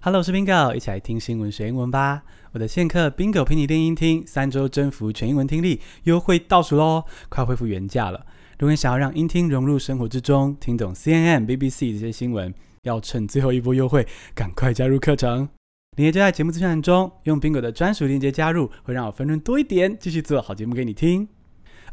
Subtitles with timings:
[0.00, 2.22] Hello，我是 Bingo，一起来听新闻学英文吧。
[2.52, 8.24] 我的线课 Bingo 陪你练英听，三周征服全英文听力，优惠倒数喽，快恢复原价了。
[8.60, 14.06] 如果你想要让英听融入生活之中，听懂 CNN、BBC 这些新闻，要趁最后一波优惠，
[14.36, 15.48] 赶快加入课程。
[15.96, 21.28] 链接就在节目资讯栏中，用 Bingo 的专属链接加入，会让我分润多一点，继续做好节目给你听。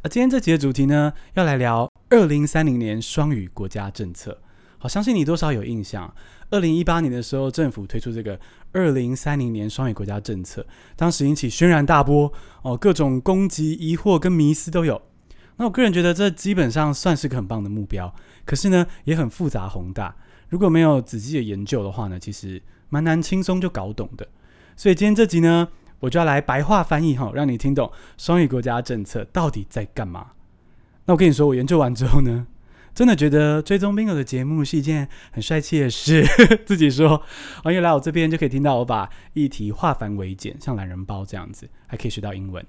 [0.04, 4.44] 而今天这集的主题呢，要来聊二零三零年双语国家政策。
[4.78, 6.14] 好，相信你多少有印象。
[6.52, 8.39] 二零一八年的时候，政府推出这个
[8.71, 12.31] 二零三零年双语国家政策，当时引起轩然大波
[12.62, 15.02] 哦，各种攻击、疑惑跟迷思都有。
[15.58, 18.14] 那我个人觉得这基本上算是个很棒的目标，
[18.45, 20.16] 可是呢，也很复杂宏大。
[20.50, 24.28] 如果没有仔细的研究的话呢，其实蛮难轻松就搞懂的。
[24.76, 25.70] 所以今天这集呢，
[26.00, 30.31] 我就要来白话翻译哈，让你听懂双语国家政策到底在干嘛。
[31.05, 32.45] 那我跟你说，我研究完之后呢，
[32.95, 36.23] 真的觉得追踪 Bingo 的节目是一件很帅气的事，
[36.66, 37.22] 自己说。
[37.62, 42.66] 欢迎来我这边就可以听到我把议题化繁为简，像懒人包这样子，还可以学到英文。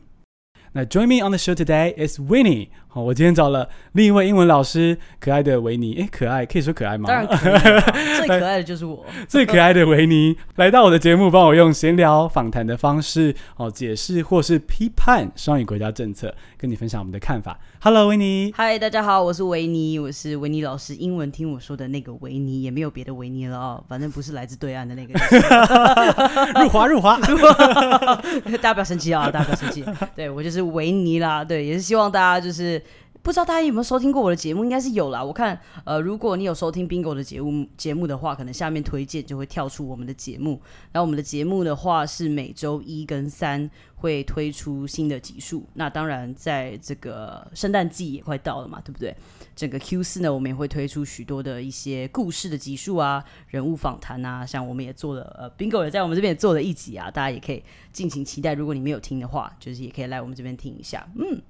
[0.72, 2.68] 那 Join me on the show today is Winnie。
[2.88, 5.94] 好，我今天找了另一位英文老师，可爱的维尼。
[5.94, 7.08] 诶，可爱可以说可爱吗？
[7.08, 7.80] 当然可爱，
[8.18, 17.58] 最可爱的就是我，最可爱的维尼来到我的节目，帮我用闲聊访谈的方式，哦，解释或是批判双语国家政策，跟你分享我们的看法。
[17.86, 18.52] Hello，维尼。
[18.56, 20.92] 嗨，大家好，我是维尼，我是维尼老师。
[20.96, 25.14] 英文听我说的那个维尼，也没有别的维尼了哦，反正不是来自对岸的那个。
[26.60, 27.16] 入华，入华。
[28.60, 29.30] 大家不要生气啊！
[29.30, 29.84] 大家不要生气。
[30.16, 31.44] 对，我就是维尼啦。
[31.44, 32.82] 对，也是希望大家就是。
[33.26, 34.62] 不知道大家有没有收听过我的节目？
[34.62, 35.20] 应该是有啦。
[35.20, 40.62] 我看，呃，如果你有收听 Bingo 的节目节目的话，可能下面推荐就会跳出我们的节目。
[40.92, 45.66] 然后我们的节目的话是每周一跟三会推出新的集数。
[45.74, 49.12] 那当然，在这个圣诞季也快到了嘛，对不对？
[49.56, 58.54] 整个 Q 四呢，我们也会推出许多的一些故事的集数啊，人物访谈啊，像我们也做了，呃，Bingo 也在我们这边也做了一集啊，大家也可以尽情期待。
[58.54, 61.04] 如果你没有听的话，就是也可以来我们这边听一下。
[61.16, 61.42] 嗯，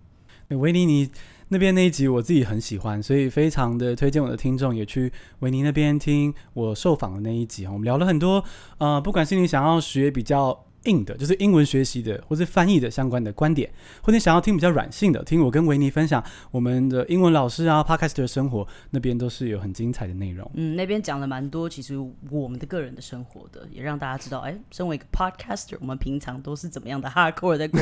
[0.48, 1.10] 维尼你。
[1.48, 7.64] 那边那一集我自己很喜欢，所以非常的推荐我的听众也去维尼那边听我受访的那一集。
[7.66, 8.44] 我们聊了很多，
[8.78, 10.65] 呃，不管是你想要学比较。
[10.86, 13.70] 硬的，就是英文学习的，或是翻译的相关的观点，
[14.00, 20.50] 或者你想要听比较软性的，听我跟维尼分享我们的英文老师啊，Podcast 的生活，那边都是有很精彩的内容。
[20.54, 21.94] 嗯，那边讲了蛮多，其实
[22.30, 27.80] 我们的个人的生活的，也让大家知道，哎，身为一个 Podcaster，我们平常都是怎么样的 hardcore 在过，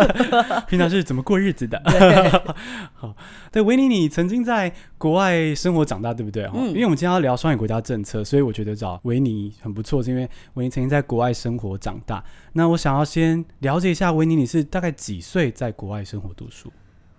[0.68, 1.80] 平常是怎么过日子的。
[1.86, 2.30] 对
[2.94, 3.14] 好，
[3.52, 6.44] 对，维尼，你曾经在国外生活长大，对不对？
[6.54, 12.22] 嗯，因为我们今天要聊双语国家政策，所以我觉得找维尼很不错，是因为维尼曾经在国外生活长大。
[12.52, 16.72] 那我想要先了解一下维尼，你是大概几岁在国外生活读书？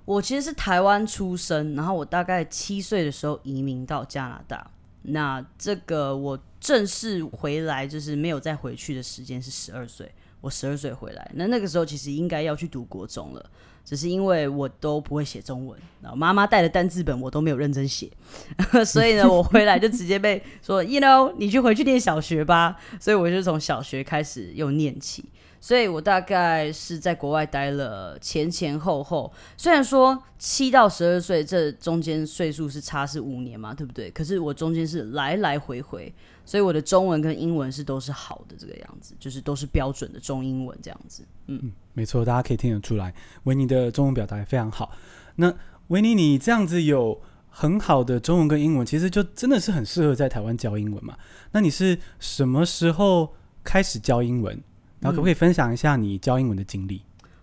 [0.06, 4.72] 我其实是台湾出生，然后我大概七岁的时候移民到加拿大。
[5.04, 10.12] 那这个我正式回来就是没有再回去的时间是十二岁，
[10.42, 11.32] 我十二岁回来。
[11.36, 13.50] 那那个时候其实应该要去读国中了。
[13.84, 18.10] 只是因为我都不会写中文，然后妈妈带的单字本我都没有认真写，
[18.86, 22.78] 所以呢，我回来就直接被说，you know，你去回去念小学吧。
[23.00, 25.26] 所以我就从小学开始又念起。
[25.64, 34.10] 所以我大概是在国外待了前前后后，虽然说七到十二岁这中间岁数是差是五年嘛，对不对？
[34.10, 36.12] 可是我中间是来来回回，
[36.46, 41.24] 所以我的中文跟英文是都是好的这个样子，就是都是标准的中英文这样子。
[41.48, 43.14] 嗯，没错，大家可以听得出来，
[43.44, 44.92] 维尼的中文表达也非常好。
[45.36, 45.54] 那
[45.88, 51.18] 维尼，你这样子有很好的中文跟英文，其实就真的是很适合在台湾教英文嘛？
[51.52, 54.62] 那你是什么时候开始教英文？
[55.00, 57.02] 然后可不可以分享一下你教英文的经历？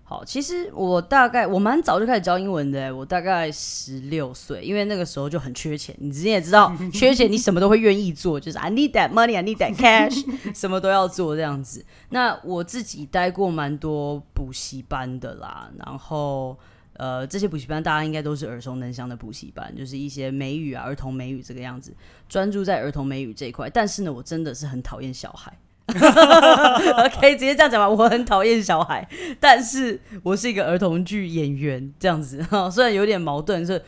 [0.08, 5.94] 好，其实我大概我蛮早就开始教英文的，我大概十六岁，因为那个时候就很缺钱。
[5.98, 10.24] 你之前也知道， 缺钱你什么都会愿意做，就是 I need that money, I need that cash，
[10.58, 11.84] 什么都要做这样子。
[12.08, 16.56] 那我自己待过蛮多补习班的啦，然后
[16.94, 21.92] 呃，这些补习班大家应该都是耳熟能详的补习班，就是一些美语啊、儿童美语这个样子，
[22.30, 23.68] 专注在儿童美语这一块。
[23.68, 25.52] 但是呢，我真的是很讨厌小孩。
[27.04, 27.88] OK，直接这样讲吧。
[27.88, 29.08] 我很讨厌小孩，
[29.40, 32.68] 但是我是一个儿童剧演员，这样子哈。
[32.70, 33.82] 虽然有点矛盾，是，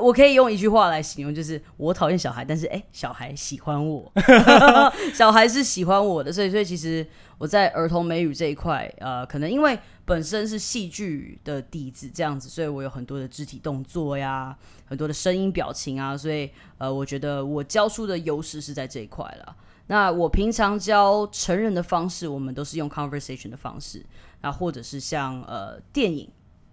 [0.00, 4.12] 我可以用一句话来形容，就是我讨厌小孩，但是哎，小孩喜欢我，
[5.14, 7.06] 小孩是喜欢我的，所以所以其实
[7.38, 19.54] 我在儿童美语这一块，呃，可能因为本身是戏剧的底子这样子，所以我有很多的肢体动作呀，很多的声音表情啊，所以呃，我觉得我教书的优势是在这一块了。
[19.88, 24.04] 那我平常教成人的方式，我们都是用 conversation 的方式，
[24.40, 26.28] 那或者是像呃电影，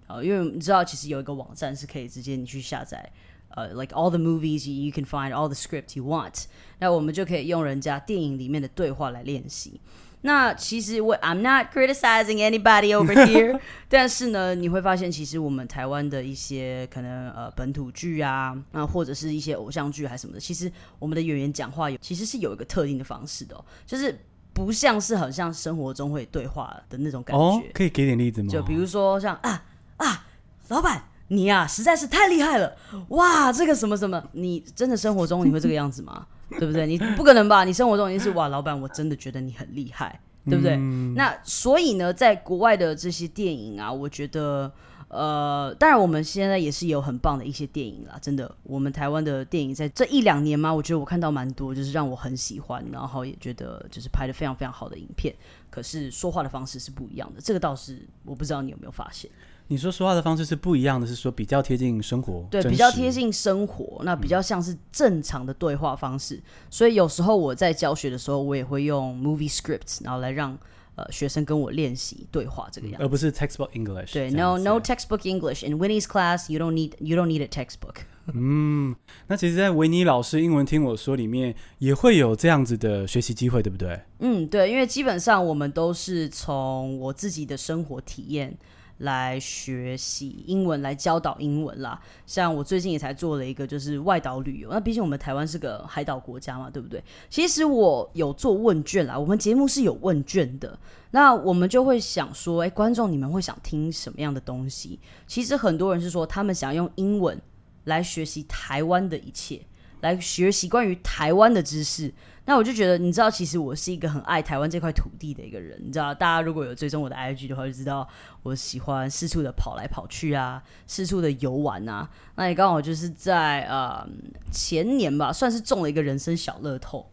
[0.07, 3.11] 呃，因为你知道其实有一个网站是可以直接你去下载
[3.55, 6.45] 呃、，like all the movies you can find all the script you want，
[6.79, 9.79] 那我们就可以用人家电影里面的对话来练习。
[10.25, 13.59] 那其实我 I'm not criticizing anybody over here，
[13.89, 24.17] 但是呢，你会发现其实我们台湾的一些可能呃本土剧啊，啊或者是一些偶像剧还是什么的，其实我们的演员讲话有其实是有一个特定的方式的、哦，就是
[24.53, 27.41] 不像是很像生活中会对话的那种感觉。
[27.43, 28.49] 哦，可以给点例子吗？
[28.49, 29.63] 就比如说像啊
[29.97, 30.25] 啊，
[30.69, 32.77] 老板你呀、啊、实在是太厉害了，
[33.09, 36.27] 哇这个什么什么，你真的生活中你会这个样子吗？
[36.49, 36.85] 对不对？
[36.85, 37.63] 你不可能吧？
[37.63, 40.75] 你生活中已经是哇，老板，我真的觉得你很厉害，对不对？
[40.75, 44.71] 嗯、那所以呢，在国外的这些电影啊，我觉得，
[45.07, 48.53] 呃，当然我们现在也是有很棒的一些电影啦，真的。
[48.63, 55.33] 我们台湾的电影在这一两年嘛，我觉得我看到蛮多，就是让我很喜欢，然后也觉得就是拍的非常非常好的影片。
[55.69, 59.29] 可是说话的方式是不一样的，这个倒是我不知道你有没有发现。
[59.67, 66.35] 你说说话的方式是不一样的，是说比较贴近生活，对，比较贴近生活，那比较像是正常的对话方式。
[66.35, 70.55] 嗯、所以有时候我在教学的时候，我也会用 movie scripts，然后来让
[70.95, 74.13] 呃学生跟我练习对话这个样子，而不是 textbook English。
[74.13, 78.03] 对，no no textbook English in Winnie's class you don't need you don't need a textbook。
[78.33, 78.95] 嗯，
[79.27, 83.99] 那其实，在维尼老师英文听我说里面也会有这样子的学习机会，对不对？
[84.19, 88.57] 嗯，对，因为基本上我们都是从我自己的生活体验。
[89.03, 91.99] 来学习英文，来教导英文啦。
[92.25, 94.69] 像我最近也才做了一个，就是外岛旅游。
[94.71, 97.03] 那毕竟我们台湾是个海岛国家嘛，对不对？
[97.29, 100.77] 其实我有做问卷啦，我们节目是有问卷的。
[101.11, 104.99] 那我们就会想说，哎，观众你们会想听什么样的东西？
[105.27, 107.39] 其实很多人是说，他们想用英文
[107.83, 109.61] 来学习台湾的一切，
[109.99, 112.13] 来学习关于台湾的知识。
[112.45, 115.79] 那我就觉得，你知道，其实我是一个很爱台湾这块土地的一个人。
[115.81, 118.07] 你知道，大家如果有追踪我的 IG 的话，就知道
[118.43, 122.09] 我喜欢四处的跑来跑去啊，四处的游玩啊。
[122.35, 124.05] 那也刚好就是在呃
[124.51, 127.09] 前年吧，算是中了一个人生小乐透，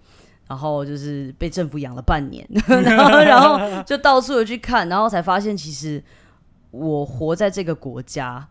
[0.49, 6.03] 然后就是被政府养了半年， 然后然后就到处的去看，然后才发现其实
[6.73, 8.49] 我活在这个国家。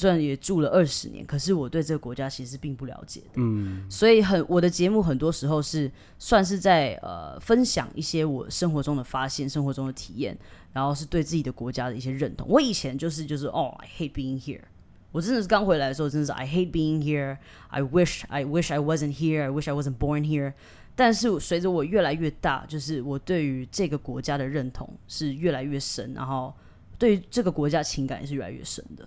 [0.00, 3.32] 虽然也住了二十年，可是我对这个国家其实并不了解的。
[3.34, 10.34] 嗯，所以很我的节目很多时候是算是在呃分享一些我生活中的发现、生活中的体验，
[10.72, 12.48] 然后是对自己的国家的一些认同。
[12.48, 14.62] 我以前就是就是哦，I hate being here。
[15.12, 17.36] 我真的是刚回来的时候，真的是 I hate being here。
[17.68, 19.42] I wish I wish I wasn't here。
[19.42, 20.54] I wish I wasn't born here。
[20.96, 26.54] 但是随着我越来越大，就是我对于这个国家的认同是越来越深，然后
[26.98, 29.06] 对于这个国家情感也是越来越深的。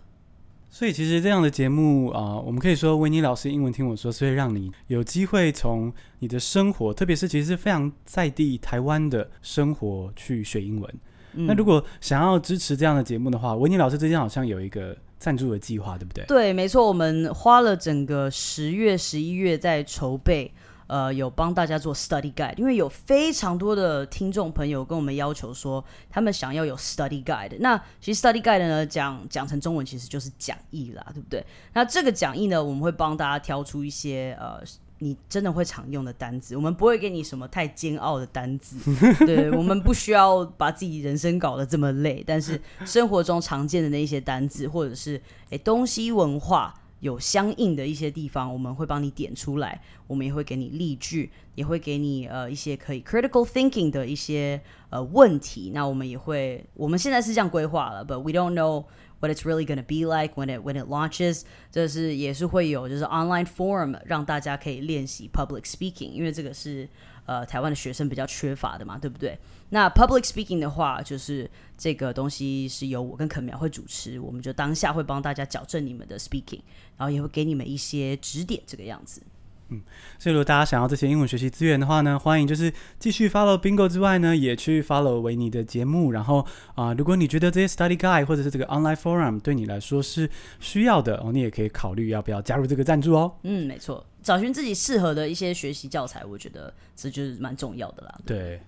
[0.73, 10.95] 所以其实这样的节目啊、呃，我们可以说维尼老师英文听我说，所以让你有机会从你的生活，特别是其实是非常在地台湾的生活去学英文。
[11.33, 16.25] 嗯、那如果想要支持这样的节目的话，维尼老师最近好像有一个赞助的计划，对不对？
[16.25, 20.51] 对，没错，我们花了整个十月、十一月在筹备。
[20.87, 27.55] 呃，有帮大家做 study guide，因为有非常多的听众朋友跟我们要求说，他们想要有 study guide。
[27.59, 31.45] 那其实 study guide 呢，讲讲成中文其实就是讲义啦，对不对？
[31.73, 34.61] 那这个讲义呢，我们会帮大家挑出一些呃，
[34.99, 38.77] 你真的会常用的单字，我们不会给你什么太煎熬的单字，
[39.25, 46.73] 对，我们不需要把自己人生搞得这么累，但是生活中常见的那一些单字，或者是诶东西文化。
[47.03, 55.71] 有相应的一些地方，我们会帮你点出来，我们也会给你例句，也会给你呃一些可以 critical thinking 的一些呃问题。
[55.73, 58.85] 那我们也会，我们现在是这样规划了，but we don't know
[59.19, 61.41] what it's really gonna be like when it when it launches。
[61.69, 66.89] 这是也是会有就是 online forum 让大家可以练习 public speaking，因为这个是。
[67.25, 69.39] 呃，台湾的学生比较缺乏的嘛，对不对？
[69.73, 76.61] 那 public speaking 的话，就是这个东西是由我跟肯苗会主持，我们就当下会帮大家矫正你们的 speaking，
[76.95, 79.23] 然后也会给你们一些指点，这个样子。
[79.69, 79.81] 嗯，
[80.19, 86.11] 所以如果大家想要这些英文学习资源的话呢，欢迎就是继续 follow Bingo 之外呢，也去 follow 维尼的节目。
[86.11, 86.41] 然后
[86.75, 93.33] 啊、呃，如果你觉得这些 study guide 或者是这个 online forum 对你来说是需要的哦，你也可以考虑要不要加入这个赞助哦。
[93.41, 94.05] 嗯，没错。
[94.21, 98.19] 找寻自己适合的一些学习教材，我觉得这就是蛮重要的啦。
[98.25, 98.61] 对，对，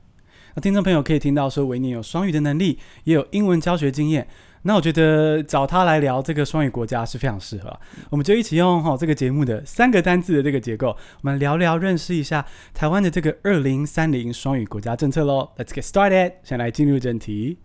[0.56, 4.28] 那听众朋友可以听到说维尼有双语的能力，也有英文教学经验。
[4.64, 7.78] 那我觉得找他来聊这个双语国家是非常适合。
[8.10, 12.44] 我们就一起用哈这个节目的三个单字的这个结构，我们聊聊认识一下
[12.74, 15.52] 台湾的这个二零三零双语国家政策喽。
[15.58, 17.60] Let's get started，先来进入正题。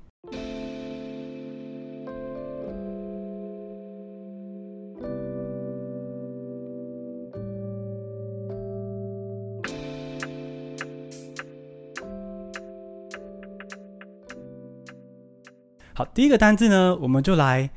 [16.00, 17.68] 好，第一个单字呢，我们就来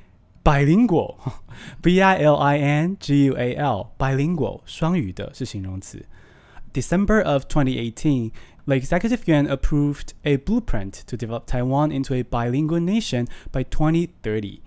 [0.43, 1.19] 百灵果。
[1.81, 6.05] B I L I N G U A L，bilingual 双语的是形容词。
[6.71, 8.31] December of 2018,
[8.65, 14.61] the executive yuan approved a blueprint to develop Taiwan into a bilingual nation by 2030.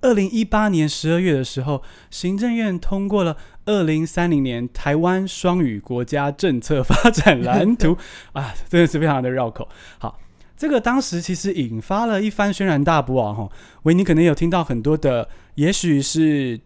[0.00, 7.96] 二零一八年十二月的时候，行政院通过了二零三零年台湾双语国家政策发展蓝图
[8.32, 9.68] 啊，真的是非常的绕口。
[9.98, 10.18] 好，
[10.56, 13.34] 这个当时其实引发了一番轩然大波啊！
[13.34, 13.48] 哈，
[13.82, 16.58] 维尼可能有听到很多的，也许是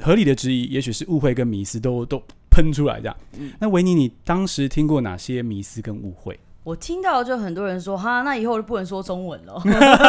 [0.00, 3.16] 合理的质疑，也许是误会跟迷思都都喷出来这样。
[3.38, 6.38] 嗯，那维尼，你当时听过哪些迷思跟误会？
[6.64, 9.58] 我听到就很多人说哈，那以后就不能说中文了，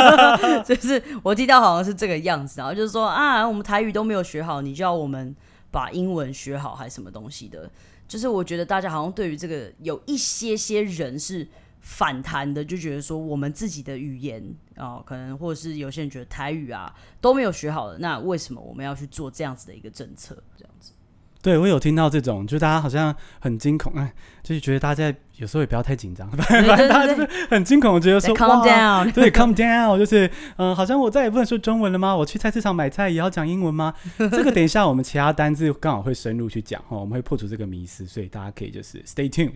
[0.65, 5.33] 就是我听到好像是这个样子，然后就是说啊，我们台语都没有学好，你就要我们
[5.71, 7.71] 把英文学好还是什么东西的？
[8.05, 11.47] 就是我觉得大家好像对于这个有一些些人是
[11.79, 14.43] 反弹的，就觉得说我们自己的语言
[14.75, 20.35] 啊、哦，可能或者是有些人觉得台语啊都没有学好的，那为什么我们要去做这样子的一个政策？
[20.57, 20.91] 这样子。
[21.41, 32.13] 对，我有听到这种，就大家好像很惊恐，哎，就是觉得大家有时候也不要太紧张， 反正大家就是很惊恐，觉得说 calm down，对，calm down，就是嗯、呃，好像我再也不能说中文了吗？
[32.13, 33.93] 我去菜市场买菜也要讲英文吗？
[34.19, 39.53] 这个等一下我们其他单字刚好会深入去讲哈，我们会破除这个迷思，所以大家可以就是 stay tuned。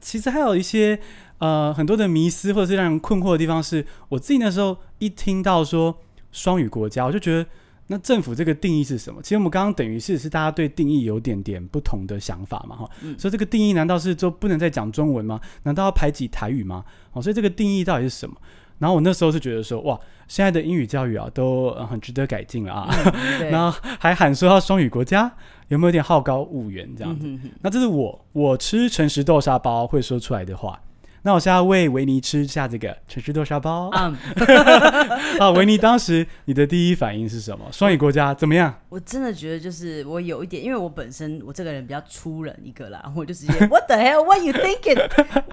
[0.00, 0.98] 其实还有一些
[1.38, 5.98] 呃很多的迷思或者是让人困惑的地方是，是我自己那时候一听到说
[6.32, 7.48] 双语国家，我就觉得。
[7.88, 9.22] 那政府这个定义是什么？
[9.22, 13.16] 其实我们刚刚等于是是大家对定义有点点不同的想法嘛，哈、嗯。
[13.16, 15.40] 所以这个定义难道是就不能再讲中文吗？
[15.62, 16.84] 难道要排挤台语吗？
[17.12, 18.34] 哦，所以这个定义到底是什么？
[18.78, 22.88] 然后我那时候是觉得说，哇，现在的英语教育啊，都很值得改进了啊。
[23.40, 25.32] 嗯、 然后还喊说要双语国家，
[25.68, 27.26] 有没有点好高骛远这样子？
[27.26, 30.80] 嗯、哼哼那这是我我吃诚实豆沙包会说出来的话。
[31.22, 33.90] 那我现在喂维尼吃下这个诚实豆沙包。
[33.90, 34.16] 嗯，
[35.40, 37.64] 啊，维尼，当时你的第一反应是什么？
[37.72, 38.72] 双语国家怎么样？
[38.88, 44.22] 我真的觉得就是我有一点，因为我本身我这个人比较粗人一个啦， 我就直接 What the hell?
[44.22, 45.00] What you thinking?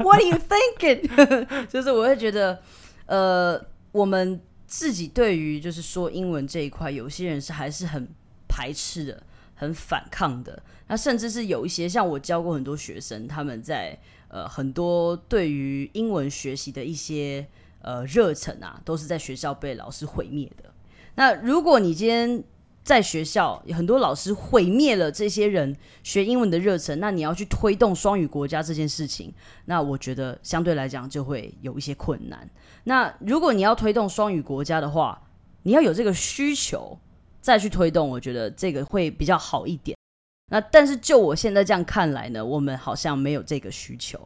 [0.04, 1.66] What are you thinking?
[1.68, 2.60] 就是我会觉得，
[3.06, 8.08] 呃，我们自己对于就是说英文这一块，有些人是还是很
[8.48, 9.24] 排斥的，
[9.56, 10.62] 很反抗的。
[10.88, 13.98] 那甚至是有一些像我教过很多学生，他们在。
[14.30, 17.48] 呃，很多对于英文学习的一些
[17.84, 20.74] 呃热忱啊，都是在学校被老师毁灭的。
[21.14, 22.44] 那如果你今天
[22.84, 29.34] 在学校很多老师毁灭了这些人学英文的热忱，那你要去推动双语国家这件事情，
[29.66, 32.50] 那我觉得相对来讲就会有一些困难。
[32.84, 35.22] 那如果你要推动双语国家的话，
[35.64, 37.00] 你要有这个需求
[37.40, 39.98] 再去推动，我觉得这个会比较好一点。
[40.52, 44.20] 那但是就我现在这样看来呢，我们好像没有这个需求。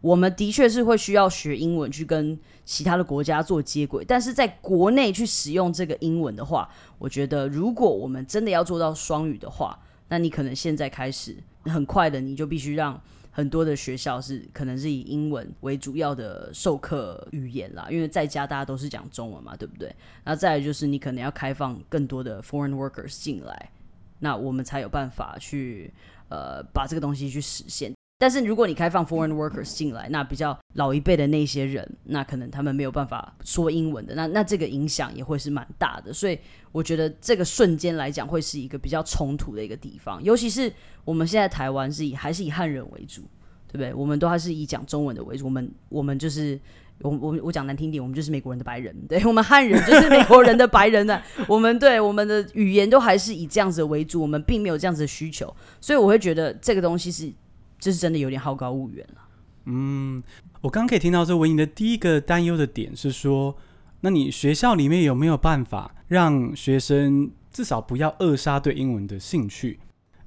[0.00, 9.78] 我们的确是会需要学英文去跟其他的国家做接轨，但是在国内去使用这个英文的话，我觉得如果我们真的要做到双语的话，
[10.08, 13.00] 那你可能现在开始很快的，你就必须让
[13.30, 19.94] 很多的学校是可能是以英文为主要的授课语言啦，因为在家大家都是讲中文嘛，对不对？
[20.24, 23.70] 那再来就是你可能要开放更多的 foreign workers 进来。
[24.20, 25.92] 那我们才有办法去
[26.28, 27.92] 呃把这个东西去实现。
[28.18, 36.12] 但是如果你开放 foreign workers 进来，那比较老一辈的那些人，那可能他们没有办法说英文的，那那这个影响也会是蛮大的。
[36.12, 36.38] 所以
[36.72, 40.72] 我觉得这个瞬间来讲会是一个比较冲突的一个地方，尤其是
[41.04, 43.22] 我们现在台湾是以还是以汉人为主，
[43.68, 43.94] 对不对？
[43.94, 46.58] 我们都还是以讲中文的为主，我们我们就是。
[47.02, 51.22] 我我我讲难听点，我们就是美国人的白人，对， 我们汉人就是美国人的白人呢。
[51.46, 57.32] 我们对我们的语言都还是以这样子为主，我们并没有这样子的需求，所以我会觉得这个东西是
[57.78, 59.22] 这是真的有点好高骛远了。
[59.66, 60.22] 嗯，
[60.60, 63.56] 我刚刚可以听到这文莹的第一个担忧的点是说，
[64.00, 69.78] 那你学校里面有没有办法让学生至少不要扼杀对英文的兴趣，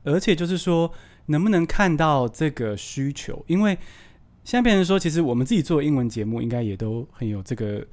[0.03, 0.91] 而且就是说，
[1.27, 3.77] 能不能看到这个需求，因为。
[4.43, 7.85] 现在变成说，其实我们自己做英文节目，应该也都很有这个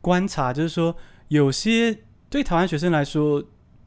[0.00, 0.92] 观察，就是说，
[1.28, 1.96] 有些
[2.28, 3.40] 对台湾学生来说，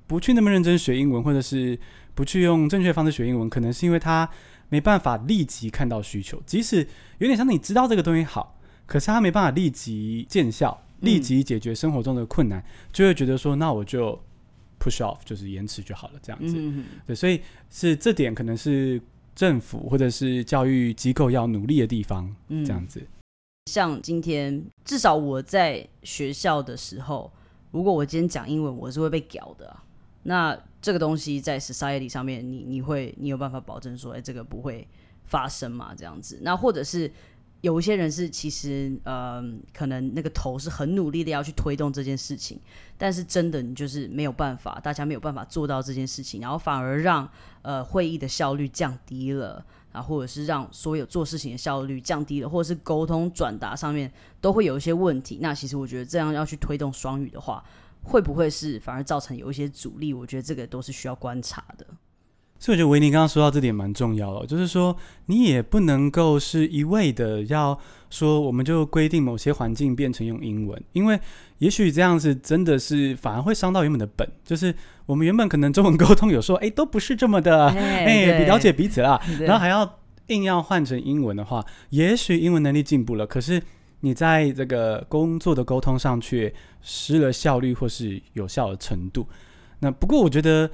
[0.07, 1.77] 不去那么认真学英文，或者是
[2.13, 4.27] 不去用正确方式学英文，可能是因为他
[4.69, 6.41] 没办法立即看到需求。
[6.45, 6.87] 即使
[7.19, 14.19] 有点像你知道这个东西好，可是他没办法立即见效，立即解决生活中的困难，嗯、就会觉得说，那我就
[14.79, 16.55] push off，就是延迟就好了，这样子。
[16.57, 19.01] 嗯、对，所以是这点可能是。
[19.35, 23.05] 政府或者是教育机构要努力的地方，这样子。
[23.69, 27.29] 像今天，至少我在学校的时候，
[27.71, 29.83] 如果我今天讲英文，我是会被屌的啊。
[30.23, 34.87] 那这个东西在 society 上面，你你会你有办法保证说，哎，这个不会
[35.23, 35.95] 发生嘛？
[35.97, 36.37] 这样子。
[36.43, 37.11] 那或者是
[37.61, 42.59] 有一些人是其实呃，可能那个头是很努力的要去推动这件事情，
[42.99, 47.27] 但是真的你就是没有办法，大家没有办法做到这件事情，然后反而让
[47.63, 55.39] 呃会议的效率降低了，啊，或者是让所有做事情的效率降低了，或者是沟通转达上面都会有一些问题。
[55.41, 57.63] 那其实我觉得这样要去推动双语的话，
[58.05, 60.13] 会不会是反而造成有一些阻力？
[60.13, 61.85] 我觉得这个都是需要观察的。
[62.57, 64.95] 所以我觉得维尼刚刚说到这点蛮重要的，就是说
[65.25, 67.77] 你也不能够是一味的要
[68.09, 71.19] 说我们就规定某些环境变成用英文，因为
[71.57, 74.73] 也许这样子真的是反而会伤到原本的本，就是
[75.05, 83.61] 我们原本可能中文沟通有时候哎都不是这么的 哎比了解彼此啦，然后还要硬要换成英文的话，也许英文能力进步了，可是
[84.05, 89.27] 你在这个工作的沟通上却失了效率或是有效的程度。
[89.79, 90.69] 那不过我觉得。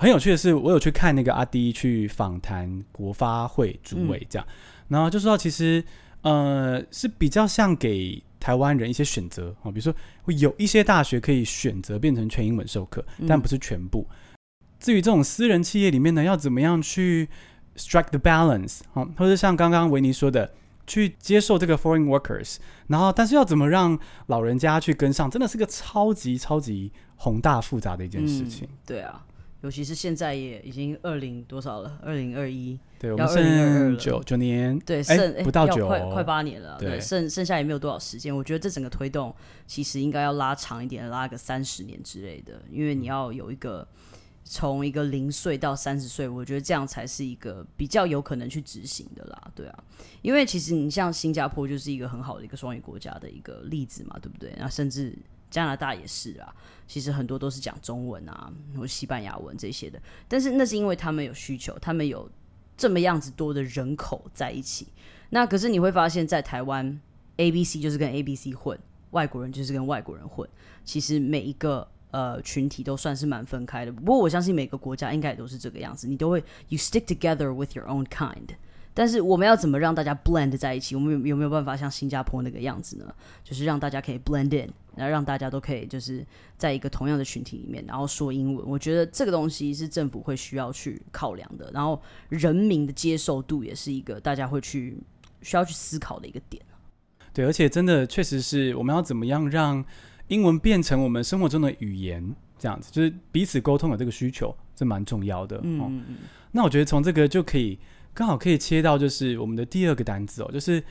[0.00, 4.54] 很有趣的是，我有去看那个阿迪去访谈国发会主委这样，嗯、
[4.90, 5.82] 然后就说其实
[6.22, 9.92] 呃是比较像给台湾人一些选择啊，比如说
[10.22, 14.06] 会有一些大学可以选择变成全英文授课，但不是全部。
[14.08, 14.14] 嗯、
[14.78, 17.28] 至于这种私人企业里面呢，要怎么样去
[17.74, 20.48] strike the balance 啊，或者像刚刚维尼说的，
[20.88, 22.56] 去接受这个 foreign workers，
[22.88, 28.66] 然后但是要怎么让老人家去跟上，真的是个超级超级宏大复杂的一件事情。
[28.68, 29.24] 嗯、对啊。
[29.60, 38.34] 尤其是现在也已经二零多少了，二零二一，对，我们剩九九年，对，剩、欸、不到九，快快八年了，对，对剩剩下也没有多少时间。
[38.34, 39.34] 我觉得这整个推动
[39.66, 43.84] 其实应该要拉长一点，拉个三十年之类的，因为你要有一个
[44.50, 49.84] 从一个零岁到三十岁，我觉得这样才是一个比较有可能去执行的啦，对啊，
[50.22, 54.54] 因为其实你像新加坡就是一个很好的一个双语国家的一个例子嘛，对不对？
[54.58, 55.16] 那甚至。
[55.50, 56.54] 加拿大也是啊，
[56.86, 59.98] 其实很多都是讲中文啊，或西班牙文这些的。
[60.28, 62.30] 但是那是因为他们有需求，他们有
[62.76, 64.88] 这么样子多的人口在一起。
[65.30, 67.00] 那可是你会发现在台湾
[67.38, 68.78] ，A B C 就是跟 A B C 混，
[69.12, 70.46] 外国人就是跟外国人混。
[70.84, 73.92] 其实每一个呃群体都算是蛮分开的。
[73.92, 78.48] 不过我相信每个国家应该也都是这个样子，你都会 You stick together with your own kind。
[78.94, 80.96] 但是我们要怎么让大家 blend 在一起？
[80.96, 83.14] 我们有有没有办法像新加坡那个样子呢？
[83.44, 88.66] 就是让大家可以 blend in，然后让大家都可以就是在一个同样的群体里面，然后说英文。
[88.66, 94.98] 我觉得这个东西是政府会需要去考量的，然后人民的接受度也是一个大家会去
[95.42, 96.60] 需要去思考的一个点。
[97.32, 99.84] 对，而且真的确实是我们要怎么样让
[100.28, 105.58] 英文变成我们生活中的语言，这样子就是彼此沟通的这个需求，这蛮重要的。
[105.62, 106.16] 嗯嗯嗯。
[106.52, 107.78] 那我觉得从这个就可以。
[108.14, 110.82] 刚好可以切到就是我们的第二个单子哦，就是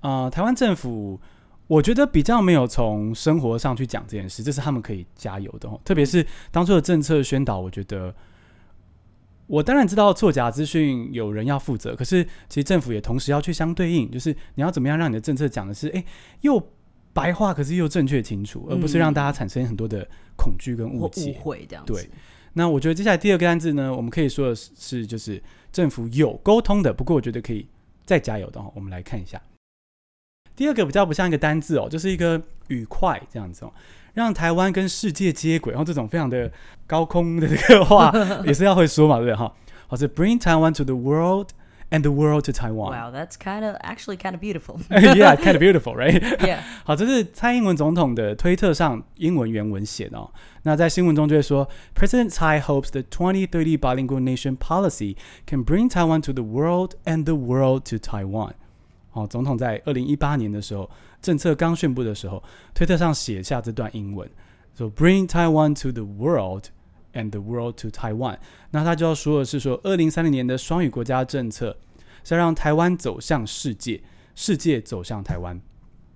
[0.00, 1.20] 呃，台湾政府
[1.66, 5.78] 我觉得比较没有从生活上去讲这件事，这是他们可以加油的哦。
[5.84, 8.14] 特别是当初的政策宣导，我觉得
[9.46, 16.02] 我当然知道作假资讯有人要负责，可是其实政府也同时要去相对应，就是你要怎么样让你的政策讲的是诶，
[16.40, 16.58] 又
[17.12, 21.92] 白话，可是又正确清楚，而不是让大家产生很多的恐惧跟误解、误会这样子。
[21.92, 22.10] 对，
[22.52, 25.42] 那我觉得接下来第二个单字呢，我们可以说的是就是。
[25.72, 27.66] 政府有沟通的，不过我觉得可以
[28.04, 28.70] 再加油的哦。
[28.74, 29.40] 我们来看一下，
[30.54, 33.72] 第二个比较不像一个单字哦，就是一个愉快这样子哦，
[34.12, 35.72] 让台湾跟世界接轨。
[35.72, 36.52] 然后这种非常的
[36.86, 38.12] 高空的这个话
[38.44, 39.50] 也是要会说嘛，对不对哈？
[39.86, 41.48] 好，是 Bring Taiwan to the world
[41.91, 42.91] and the world to Taiwan.
[42.91, 44.79] Wow, that's kind of actually kind of beautiful.
[44.89, 46.21] Yeah, kind of beautiful, right?
[46.41, 46.59] Yeah.
[46.83, 50.29] 好，这是蔡英文总统的推特上英文原文写的哦。
[50.63, 57.35] 那在新闻中就会说，President Tsai hopes the 2030 bilingual nation policy can bring Taiwan to the world and the
[57.35, 58.51] world to Taiwan。
[59.09, 60.89] 好，总统在二零一八年的时候，
[61.21, 64.29] 政策刚宣布的时候，推特上写下这段英文，
[64.77, 66.65] 说 Bring Taiwan to the world
[67.14, 68.38] And the world to Taiwan。
[68.70, 71.76] 那他就要说的是说，二零三零年的双语国家政策
[72.24, 74.02] 是要让台湾走向世界，
[74.34, 75.60] 世界走向台湾。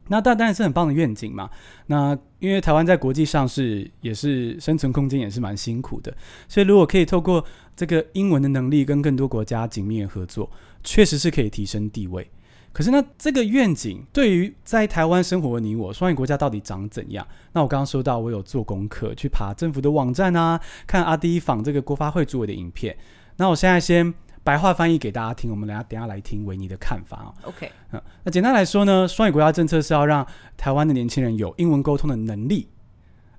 [0.09, 1.51] 那当然是很棒的愿景嘛。
[1.87, 6.17] 那因为台湾在国际上是也是生存空间也是蛮辛苦的，
[6.49, 10.49] 所以如果可以透过这个英文的能力跟更多国家紧密的合作，
[10.85, 12.31] 确实是可以提升地位。
[12.77, 17.27] 可是呢，这个愿景对于在台湾生活的你我，双语国家到底长怎样？
[17.55, 22.95] 那我刚刚说到，我有做功课去爬政府的网站啊，看阿迪访这个国发会主委的影片。
[23.39, 24.13] 那我现在先。
[24.45, 27.35] 白话翻译给大家听，我们等下等下来听维尼的看法啊。
[27.43, 30.25] OK，嗯，那简单来说呢，双语国家政策是要让
[30.57, 32.69] 台湾的年轻人有英文沟通的能力，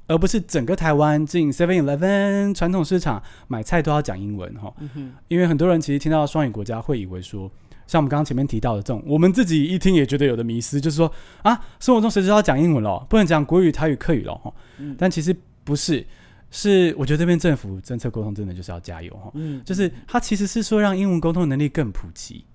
[0.08, 4.74] 而不是整个台湾进 Seven Eleven 传统市场买菜都要讲英文哈。
[5.30, 7.50] 因为很多人其实听到双语国家会以为说，
[7.88, 14.40] 像我们刚刚前面提到的这种，我们自己一听也觉得有的迷失，就是说啊，生活中谁知道要讲英文咯，不能讲国语、台语、客语咯。
[14.44, 14.54] 哈。
[14.78, 16.06] 嗯，但其实不是。
[16.50, 22.46] 是，我觉得这边政府政策沟通真的就是要加油哈，嗯，就是它其实是说让英文沟通的能力更普及。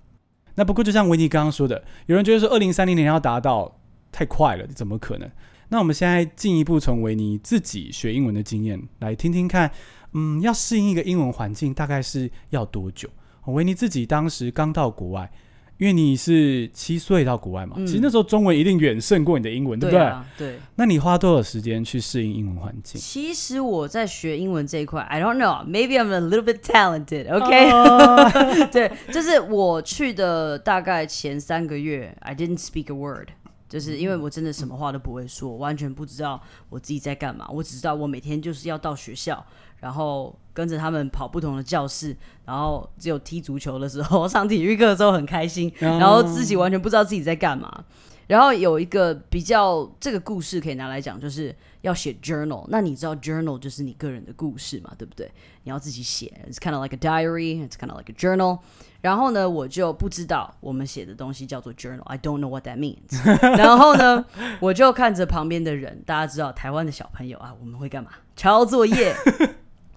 [0.55, 3.79] 那不过就像维尼刚刚说的，有人觉得说二零三零年要达到
[4.11, 5.31] 太快了，怎么可能？
[5.69, 9.71] 那我们现在进一步从维尼自己学英文的经验来听听看，
[10.15, 13.11] 嗯，要适应一个英文环境大概是要多久？
[13.47, 15.31] 维尼自己当时刚到国外。
[15.79, 20.13] 因为你是七岁到国外嘛，嗯、其实那时候中文一定远胜过你的英文，对不对？
[20.39, 20.61] 对。
[20.77, 23.01] 那你花多少时间去适应英文环境？
[23.01, 33.31] 其实我在学英文这一块，I don't know, maybe I'm a little bit talented, OK？、Uh、 对，就是我去的大概前三个月，I didn't speak a word，
[33.69, 37.49] 就是因为我真的什么话都不会说，完全不知道我自己在干嘛。
[37.51, 39.45] 我只知道我每天就是要到学校。
[39.83, 47.85] 然后跟着他们跑不同的教室，然后只有踢足球的时候，上体育课的时候很开心， 然后自己完全不知道自己在干嘛。
[48.29, 52.65] 然后有一个比较这个故事可以拿来讲，就是要写 journal。
[52.69, 55.31] 那你知道 journal 就是你个人的故事嘛，对不对？
[55.65, 58.61] 你要自己写，it's kind of like a diary, it's kind of like a journal。
[59.01, 63.21] 然后呢，我就不知道我们写的东西叫做 journal, I don't know what that means。
[63.59, 64.25] 然后呢，
[64.61, 68.13] 我就看着旁边的人，大家知道台湾的小朋友啊，我们会干嘛？
[68.37, 69.15] 抄作业。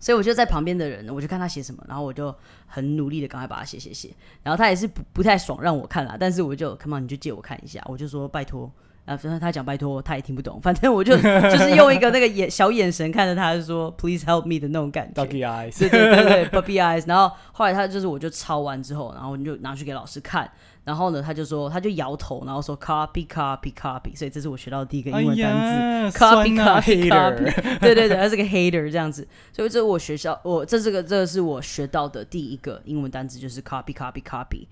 [0.05, 2.31] 所以我就在旁边的人，我就看他写什么，然后我就
[2.67, 4.11] 很努力的赶快把它写写写，
[4.43, 8.71] 然后他也是不不太爽让我看啦，但是我就 come on，你就借我看一下，我就说拜托，
[9.05, 11.17] 啊，反正他讲拜托他也听不懂，反正我就
[11.49, 20.47] 就是用一个那个眼小眼神看着他，就说 please help me 的那种感觉，doggy eyes，对对对对，puppy eyes，然后后来他就是我就抄完之后，然后你就拿去给老师看。
[20.85, 34.67] 然后呢，他就说，他就摇头，然后说 copy copy copy，所以这是我学到的第一个英文单词，copy copy copy，对对对，他是个 hater 这样子，所以这是我学校，我这是个这个是我学到的第一个英文单词，就是 copy copy copy，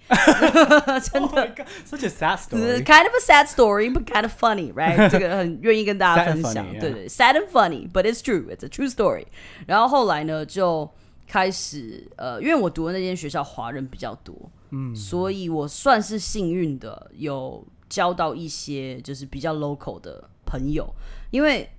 [1.12, 5.10] 真的，such a sad story，kind of a sad story but kind of funny，right？
[5.10, 9.26] 这个很愿意跟大家分享，对对，sad and funny，but it's true，it's a true story。
[9.66, 10.88] 然后后来呢，就
[11.28, 14.36] 开始呃，因为我读的那间学校华人比较多。
[14.76, 20.92] 嗯，所以我算是幸运的，有交到一些就是比较 local 的朋友。
[21.30, 21.70] 因为，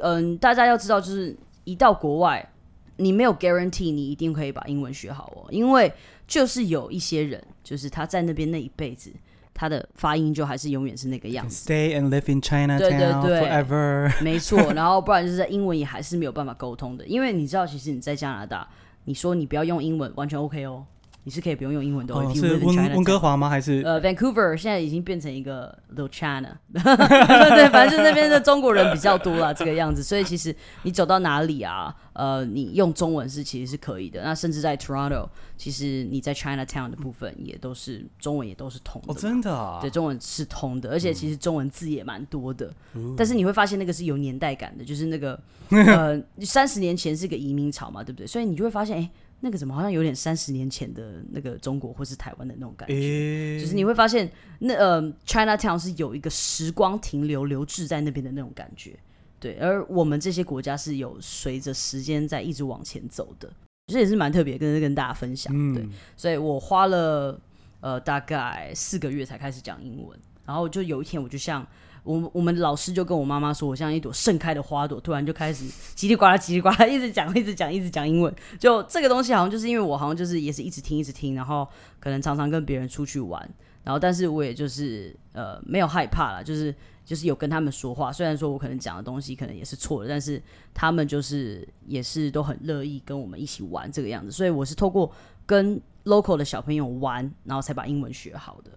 [0.00, 2.52] 嗯，大家要知道，就是一到国外，
[2.96, 5.46] 你没有 guarantee 你一定可以把英文学好哦。
[5.50, 5.92] 因为
[6.26, 9.12] 就是有一些人，就是他在那边那一辈子，
[9.54, 11.72] 他的发音就还是永远是那个样子。
[11.72, 14.22] Stay and live in China，对对对，forever。
[14.24, 17.06] 没错，然后不然就是在英文也还是没有办法沟通的。
[17.06, 18.68] 因为你知道，其实你在加拿大，
[19.04, 20.84] 你说你不要用英文，完全 OK 哦。
[21.24, 22.42] 你是可以不用用英文都会听。
[22.42, 23.48] 是温温哥华吗？
[23.48, 30.02] 还是呃，Vancouver 现在已经变成一个 Little China， 对，反正就那边的中国人比较多了，这个样子。
[30.02, 34.22] 所以其实你走到哪里啊，呃，你用中文是其实是可以的。
[34.22, 35.28] 那甚至在 Toronto，
[35.58, 39.12] 其实你在 Chinatown 的部分也都是中文也都是通的。
[39.12, 39.78] 哦，真的啊？
[39.80, 42.72] 对，中文是通的，而且其实中文字也蛮多的。
[42.94, 43.14] 嗯。
[43.16, 48.26] 但是你会发现那个是有年代感的，就是那个呃，三十年前是个移民潮嘛，对不对？
[48.26, 49.10] 所以你就会发现，哎。
[49.40, 58.98] 那个怎么好像有点三十年前的那个中国或是台湾的那种感觉，欸、就是你会发现那呃 Chinatown 是有一个时光停留留滞在那边的那种感觉，
[59.38, 63.50] 对，而我们这些国家是有随着时间在一直往前走的，
[63.86, 67.40] 这也是蛮特别跟跟大家分享，对，嗯、所以我花了
[67.80, 71.66] 呃大概四个月才开始讲英文，然后就有一天我就像。
[72.10, 78.34] 我我们老师就跟我妈妈说，我像一朵盛开的花朵，突然就开始叽里呱啦、叽里呱啦，一直讲、一直讲、一直讲英文。
[78.58, 81.66] 就这个东西，好像就是因为我好像就是也是一直听、一直听，然后
[82.00, 83.48] 可能常常跟别人出去玩，
[83.84, 88.12] 然后但是我也就是呃没有害怕啦，就是就是有跟他们说话。
[88.12, 90.42] 虽然说我可能讲的东西可能也是错的，但是
[90.74, 94.32] 他们就是也是都很乐意跟我们一起玩这个样子。
[94.32, 95.10] 所以我是透过
[95.46, 98.72] 跟 local 的小朋友玩，然后才把英文学好的。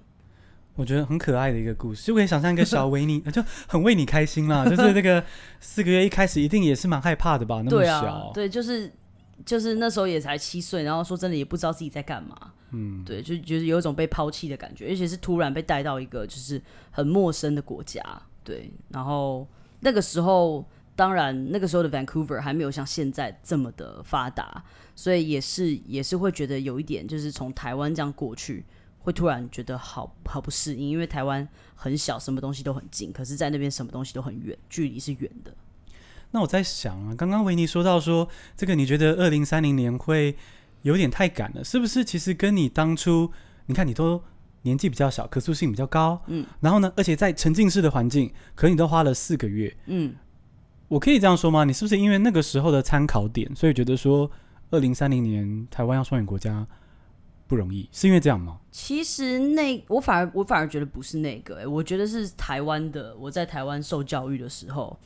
[0.76, 4.66] 我觉得很可爱的一个故事，就可以想象一个小维尼，就很为你开心啦。
[4.70, 5.24] 就是那个
[5.60, 7.62] 四个月一开始一定也是蛮害怕的吧？
[7.64, 8.92] 那么小，对就是
[9.46, 12.36] 就是那时候也才七岁，然后说真的也不知道自己在干嘛，
[12.72, 16.60] 嗯，对，就就是有一种被抛弃的感觉，而且是突然被带到一个就是
[16.90, 18.02] 很陌生的国家，
[18.44, 19.48] 对，然后
[19.82, 24.64] 那个时候当然那个时候的 Vancouver 还没有像现在这么的发达，
[24.96, 28.66] 所以也是也是会觉得有一点就是从台湾这样过去。
[29.04, 35.54] 会突然觉得好好不适应，因为台湾很小，什么东西都很近，可是在那边什么东西都很远，距离是远的。
[36.32, 40.36] 那我在想啊，刚刚维尼说到说这个，你觉得二零三零年会
[40.82, 42.04] 有点太赶了，是不是？
[42.04, 43.32] 其实跟你当初，
[43.68, 44.24] 你看你都
[44.63, 50.16] 年纪比较小，可塑性比较高，嗯，然后呢，而且在沉浸式的环境，可你都花了四个月，嗯，
[50.88, 51.66] 我可以这样说吗？
[51.66, 54.32] 你是不是因为那个时候的参考点，所以觉得说
[54.72, 56.66] 二零三零年台湾要双语国家？
[57.47, 58.60] 不容易，是因为这样吗？
[58.71, 63.15] 其实那我反而我反而觉得不是那个、欸，哎，我觉得是台湾的。
[63.17, 64.97] 我在台湾受教育的时候，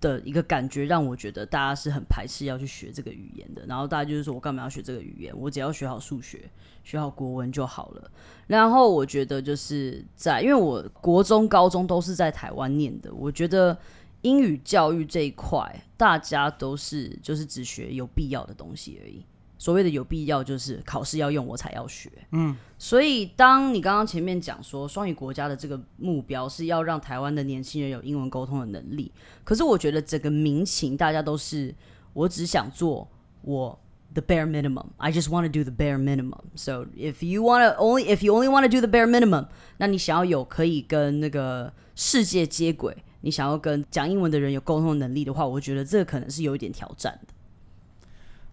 [0.00, 3.64] 的一个感觉，让我觉得大家是很排斥要去学这个语言的。
[3.66, 5.32] 然后大家就是说我干嘛要学这个语言？
[5.38, 6.50] 我只要学好数学、
[6.82, 8.10] 学好国文就好了。
[8.48, 13.76] 然后我觉得就是在，因为我国中、高中都是在台湾念的，我觉得
[14.22, 19.24] 英语教育这一块，大家都是就是只学有必要的东西而已。
[19.58, 22.10] 所谓的有必要，就是考试要用，我才要学。
[22.32, 29.10] 嗯，所以当你刚刚前面讲说双语国家的这个目标是要让台湾的年轻人有英文沟通的能力，
[29.44, 31.74] 可是我觉得整个民情大家都是，
[32.12, 33.08] 我只想做
[33.42, 33.78] 我
[34.12, 34.86] the bare minimum.
[34.98, 36.40] I just want to do the bare minimum.
[36.54, 39.46] So if you want to only if you only want to do the bare minimum，
[39.78, 47.34] 那你想要有可以跟那个世界接轨，你想要跟讲英文的人有沟通的能力的话，我觉得这个可能是有一点挑战的。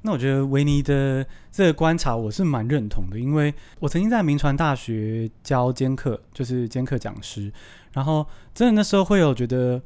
[0.05, 7.49] 那我觉得维尼的这个观察我是蛮认同的，因为我曾经在民传大学教兼课，就是兼课讲师，
[7.93, 9.81] 然后真的那时候会有觉得，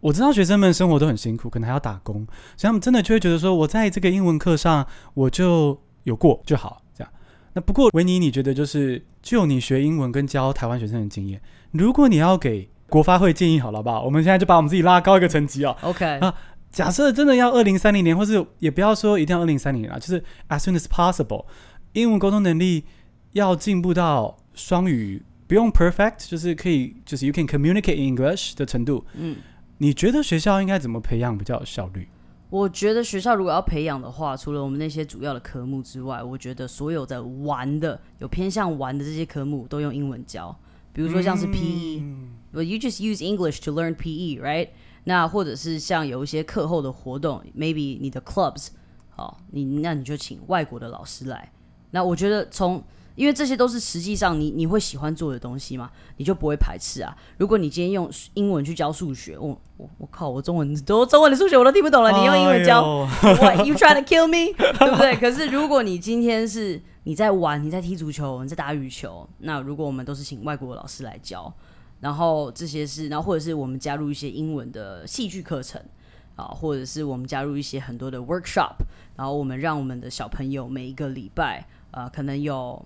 [0.00, 7.12] 我知道学生们生活都很辛苦，可能还要打工，所以他们真的就会觉得说，我在这个英文课上我就有过就好，这样。
[7.52, 14.02] 那不过维尼，你觉得就是就你学英文跟教台湾学生的经验，如果你要给国发会建议好了，好不好？
[14.02, 15.76] 我们现在就把我们自己拉高一个层级哦。
[15.82, 16.34] OK 啊。
[16.72, 21.44] 假设真的要二零三零年，或是也不要说一定要二零三零年啊，就是 as soon as possible，
[21.92, 22.84] 英文沟通能力
[23.32, 29.04] 要进步到双语不用 perfect，就是可以就是 you can communicate in English 的程度。
[29.14, 29.36] 嗯，
[29.78, 32.08] 你觉得学校应该怎么培养比较有效率？
[32.48, 40.54] 我觉得学校如果要培养的话，除了我们那些主要的科目之外，我觉得所有的玩的有偏向玩的这些科目都用英文教，
[40.92, 44.68] 比如说像是 PE，嗯，Well you just use English to learn PE，right？
[45.04, 48.68] 那或者是像有一些课后的活动，maybe 你的 clubs，
[49.10, 51.50] 好，你那你就请外国的老师来。
[51.90, 52.82] 那我觉得从，
[53.16, 57.14] 因为这些都是实际上你你会喜欢做的东西嘛，你就不会排斥啊。
[57.36, 62.82] 如果你今天用英文去教数学，我我我靠，我中文都中文的数学我都听不懂了，你用英文教
[63.20, 64.54] ，What you trying to kill me？
[64.56, 65.16] 对不对？
[65.16, 71.52] 可是如果你今天是你在玩，你在踢足球，你在打羽球，那如果我们都是请外国的老师来教。
[72.02, 75.80] 然后这些是，然后或者是我们加入一些英文的戏剧课程
[76.34, 78.74] 啊，或者是我们加入一些很多的 workshop，
[79.16, 82.84] 然后我们让我们的小朋友每一个礼拜啊，可能有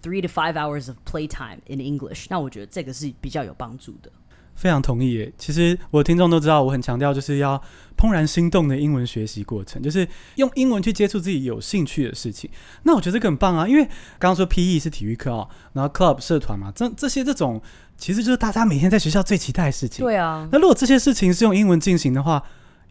[0.00, 4.12] three to five hours of playtime in English，那我觉得这个是比较有帮助的。
[4.54, 5.32] 非常同意耶。
[5.36, 7.60] 其实我的听众都知道，我很强调就是要
[7.96, 12.50] 怦然心动的英文学习过程，就是用英文去接触自己有兴趣的事情。
[12.82, 13.84] 那我觉得这个很棒啊，因为
[14.18, 17.60] 刚刚说 PE 是体育课哦，然后 club 社团嘛，这这些这种。
[17.98, 20.04] 其实就是大家每天在学校最期待的事情。
[20.04, 22.42] 对啊，那如果这些事情是用英文进行的话，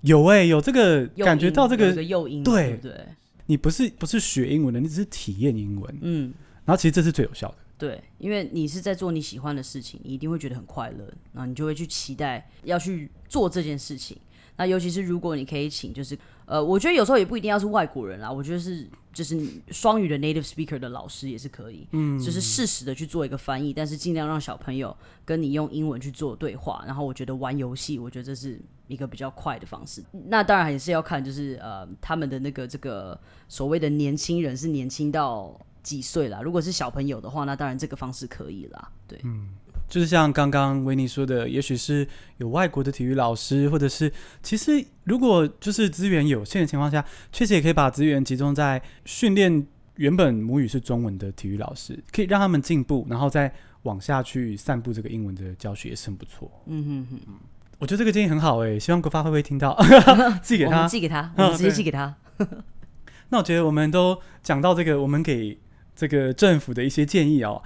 [0.02, 3.08] 有哎、欸，有这个感觉到这个诱因，对对，对，
[3.48, 5.98] 你不是不是学英文的，你只是体验英文。
[6.00, 7.56] 嗯，然后其实这是最有效的。
[7.82, 14.16] 对，因为你是在做你喜欢的事情，你一定会觉得很快乐，那你就会去期待要去做这件事情。
[14.58, 16.16] 那尤其是如果你可以请，就是
[16.46, 19.36] 呃，我觉得有时候也不一定要是外国人啦，我觉得是就是
[19.72, 26.84] 双语的 native speaker 的老师也是可以，嗯，就是适时的去做一个翻译，但是尽量让小朋友跟你用英文去做对话。
[26.86, 30.04] 然后我觉得玩游戏，我觉得这是一个比较快的方式。
[30.28, 36.42] 那当然也是要看，就是呃，他们的那个这个所谓的年轻人是年轻到几岁啦。
[36.42, 39.50] 如果是小朋友的话，那当然这个方式可以啦，对，嗯。
[39.90, 44.10] 就是像刚刚维尼说的，也许是有外国的体育老师，或者是
[44.42, 49.68] 其实如果就是资源有限的情况下，确实也可以把资源集中在训练
[49.98, 56.50] 原本母语是中文的体育老师，可以让他们进步，然后再往下去散布这个英文的教学也是很不错。
[56.68, 57.34] 嗯哼哼，
[57.78, 59.78] 我觉得这个建议很好哎、欸，希望国发会不会听到，
[60.42, 62.16] 寄给他，寄给他， 我们直接寄给他。
[63.28, 65.60] 那我觉得我们都讲到这个，我们给
[66.02, 67.62] 这个政府的一些建议哦。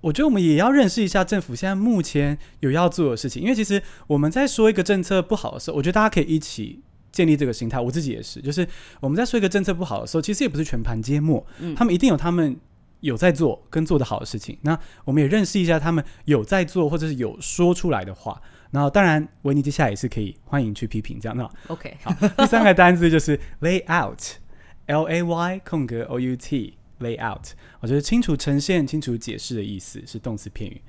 [0.00, 7.80] 我觉得我们也要认识一下政府现在目前有要做的事情，因为其实我们在说一个政策不好的时候，我觉得大家可以一起建立这个心态。
[7.80, 8.66] 我自己也是，就是
[9.00, 12.56] 我们在说一个政策不好的时候，其实也不是全盘皆末，嗯，他们一定有他们
[13.00, 14.56] 有在做跟做得好的事情。
[14.62, 18.40] 那我们也认识一下他们有在做或者是有说出来的话。
[18.72, 21.48] 然后当然，维尼接下来也是可以欢迎去批评这样的。
[21.68, 26.74] OK，好，第三个单字就是 lay out，L A Y 空格 O U T。
[27.02, 27.48] Lay out，
[27.80, 30.80] 我就是清楚呈现、清楚解释的意思是动词片语。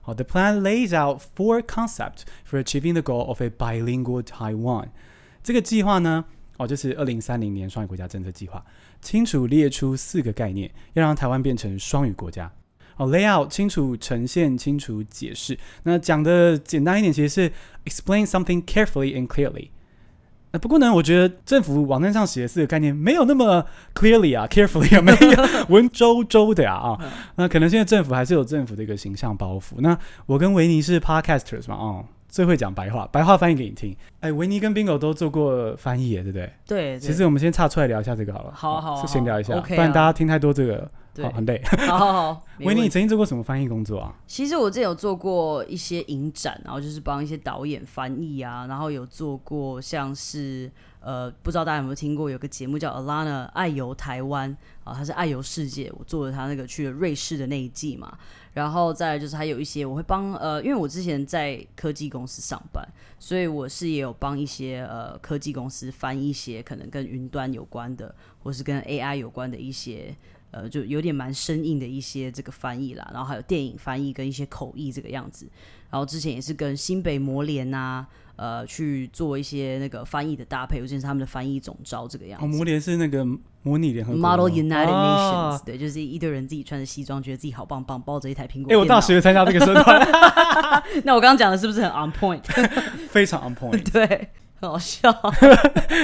[0.00, 4.88] 好，The plan lays out four concepts for achieving the goal of a bilingual Taiwan。
[5.42, 6.24] 这个计划呢，
[6.56, 8.64] 哦，就是二零三零年双语国家政策计划，
[9.02, 12.50] 清楚列出四个概念，要让台湾变成双语国家。
[12.96, 15.58] 哦，lay out 清楚呈现、清楚解释。
[15.82, 17.52] 那讲的简单一点，其实是
[17.84, 19.68] explain something carefully and clearly。
[20.52, 27.12] 不过呢，我觉得政府网站上写的四个概念没有那么 clearly 啊，carefully 啊， 没有文绉绉的呀啊，啊。
[27.36, 29.80] 那可能现在政府还是有政府的一个形象包袱。
[29.80, 33.96] 那我跟维尼是 podcasters 嘛，哦，最会讲白话，白话翻译给你听。
[34.20, 36.52] 哎，维尼跟 Bingo 都做过翻译，对不对？
[36.66, 36.98] 对。
[37.00, 38.52] 其实我们先岔出来聊一下这个好了。
[38.54, 40.90] 好好，先聊一下，不然大家听太多这个，
[41.22, 41.60] 好很累。
[41.86, 42.42] 好 好好。
[42.60, 44.14] 维尼，你曾经做过什么翻译工作啊？
[44.26, 50.70] 其实我之前有做过一些影展，然后就是帮一些导演翻译啊，然后有做过像是。
[51.00, 58.18] 呃，不知道大家有没有听过，有个节目叫 Alana 爱游台湾啊，他是爱游世界，我做了他那个去了瑞士的那一季嘛，
[58.58, 62.84] 然后再就是还有一些我会帮呃，因为我之前在科技公司上班，
[63.16, 70.12] 所以我是也有帮一些呃科技公司翻一些可能跟云端有关的，或是跟 AI 有关的一些
[70.50, 75.48] 呃，就有点蛮生硬的一些这个翻译啦，然后还有电影翻译跟一些口译这个样子，
[75.90, 78.06] 然后之前也是跟新北模联啊。
[78.38, 82.46] 呃，去做一些那个翻译的搭配，尤其是他们的翻译总招这个样子。
[82.46, 83.26] 哦，模联是那个
[83.64, 88.70] 模拟联合国 Model United Nations，啊，对，就是一堆人自己穿着西装，觉得自己好棒棒，抱着一台苹果。
[88.70, 90.08] 哎，欸，我大学参加这个社团。
[91.02, 92.40] 那我刚刚讲的是不是很 on point？
[93.10, 93.82] 非常 on point。
[93.90, 94.28] 对，
[94.60, 95.12] 很好笑。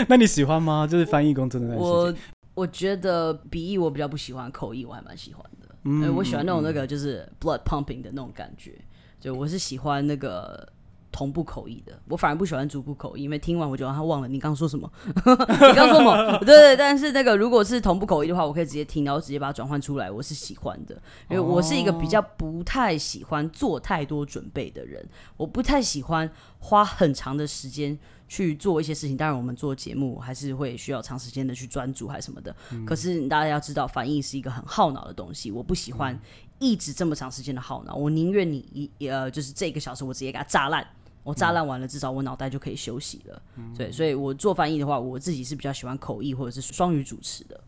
[0.09, 0.89] 那你喜欢吗？
[0.91, 1.77] 就是翻译工真的？
[1.77, 2.13] 我
[2.55, 5.69] 我觉得鼻翼我比较不喜欢，口译我还蛮喜欢的。
[5.85, 8.73] 嗯，我喜欢那种那个就是 blood pumping 的那种感觉。
[9.21, 10.69] 就我是喜欢那个。
[11.17, 14.91] 同步口译的，我反而不喜欢逐步口译，因为听完我就让他忘了你刚刚说什么。
[15.15, 16.39] 你刚说什么？
[16.41, 27.97] 对对，但是那个如果是同步口译的话，我可以直接听，然后直接把它转换出来，我是喜欢的，因为我是一个比较不太喜欢做太多准备的人，我不太喜欢花很长的时间
[28.29, 29.17] 去做一些事情。
[29.17, 32.55] 当然，我们做节目还是会需要长时间的去专注还是什么的。
[32.73, 36.19] 嗯、可是大家要知道，翻译是一个很耗脑的东西，我不喜欢
[36.59, 40.87] 一直这么长时间的耗脑，我宁愿你一呃，就是这个小时我直接给它炸烂。
[41.23, 43.43] 我炸烂完了，至少我脑袋就可以休息了。
[43.75, 47.59] 对，所以我做翻译的话，我自己是比较喜欢口译或者是双语主持的。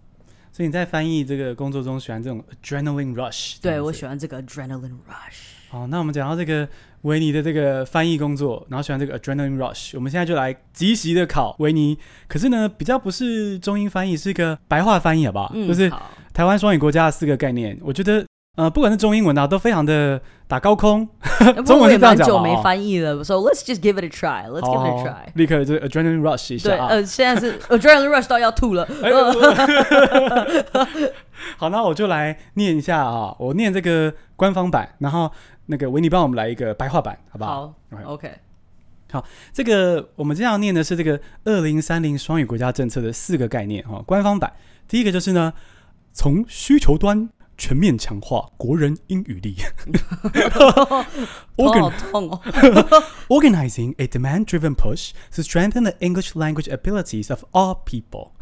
[0.53, 3.57] 所以你在翻译这个工作中喜欢这种 adrenaline rush？
[3.63, 5.56] 对，我喜欢这个 adrenaline rush。
[5.69, 6.69] 好，那我们讲到这个
[7.03, 11.99] 维尼的这个翻译工作，然后喜欢这个 adrenaline rush，我们现在就来即席的考维尼。
[12.29, 15.51] 可是呢，比较不是中英翻译，是一个白话翻译，好不好？
[15.55, 15.91] 嗯，就是
[16.33, 18.25] 台湾双语国家的四个概念，我觉得。
[18.57, 21.07] 呃，不管是中英文啊，都非常的打高空。
[21.67, 24.49] 中文是这样讲，久没翻译了，So let's just give it a try.
[24.49, 25.27] Let's give it a try.
[25.35, 26.71] 立刻就 adrenaline rush 一下。
[26.71, 28.89] 对，呃，现在是 adrenaline rush 到要吐了。
[31.59, 35.31] 好，那我就来念一下啊，我念这个官方版，然后
[35.67, 37.75] 那个维尼帮我们来一个白话版，好不好？
[37.91, 38.33] 好，OK。
[39.11, 44.03] 好，这个我们这样念的是这个二零三零双语国家政策的四个概念哈。
[44.07, 44.53] 官方版
[44.89, 45.53] 第一个就是呢，
[46.13, 47.29] 从需求端。
[47.59, 49.57] 全面强化国人英语力。
[53.29, 58.33] Organizing a demand-driven push to strengthen the English language abilities of all people。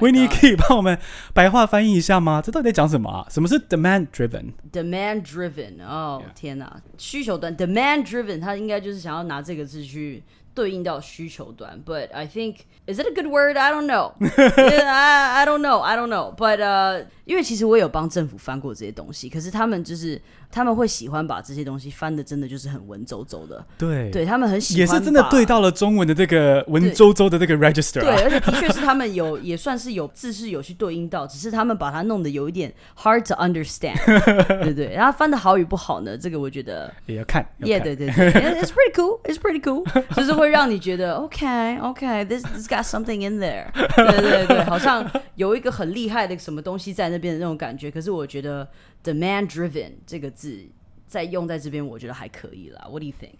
[0.00, 0.98] 维尼可以帮我们
[1.34, 2.42] 白话翻译一下吗？
[2.42, 3.26] 这到底在讲什么啊？
[3.30, 10.24] 什么是 demand-driven？demand-driven，哦天哪，需求端 demand-driven，他应该就是想要拿这个字去。
[10.58, 12.56] 对应到需求端，but I think
[12.88, 13.56] is it a good word?
[13.56, 14.10] I don't know.
[14.20, 15.78] I I don't know.
[15.80, 16.34] I don't know.
[16.34, 23.64] But 呃、uh,，因为其实我有帮政府翻过这些东西，可是他们就是他们会喜欢把这些东西翻的，真的就是很文绉绉的。
[23.76, 28.16] 对，对他们很喜欢，也是真的对到了中文的这个文绉绉的这个 register 啊。
[28.16, 33.98] 对，而且的确是他们有，也算是有字是有去对应到，只是他们把它弄得有一点 hard to understand。
[34.64, 37.44] 对对，然后翻的好与不好呢，这个我觉得也要看。
[37.60, 39.20] Yeah，对对对，It's pretty cool.
[39.24, 39.84] It's pretty cool.
[40.16, 43.66] 就是会让你觉得 OK OK，this this got something in there。
[43.94, 47.90] 对对对，好像有一个很厉害的什么东西在那边的那种感觉。
[47.90, 48.66] 可是我觉得。
[49.04, 50.66] Demand driven 这个字
[51.06, 52.86] 在用在这边，我觉得还可以啦。
[52.88, 53.38] What do you think？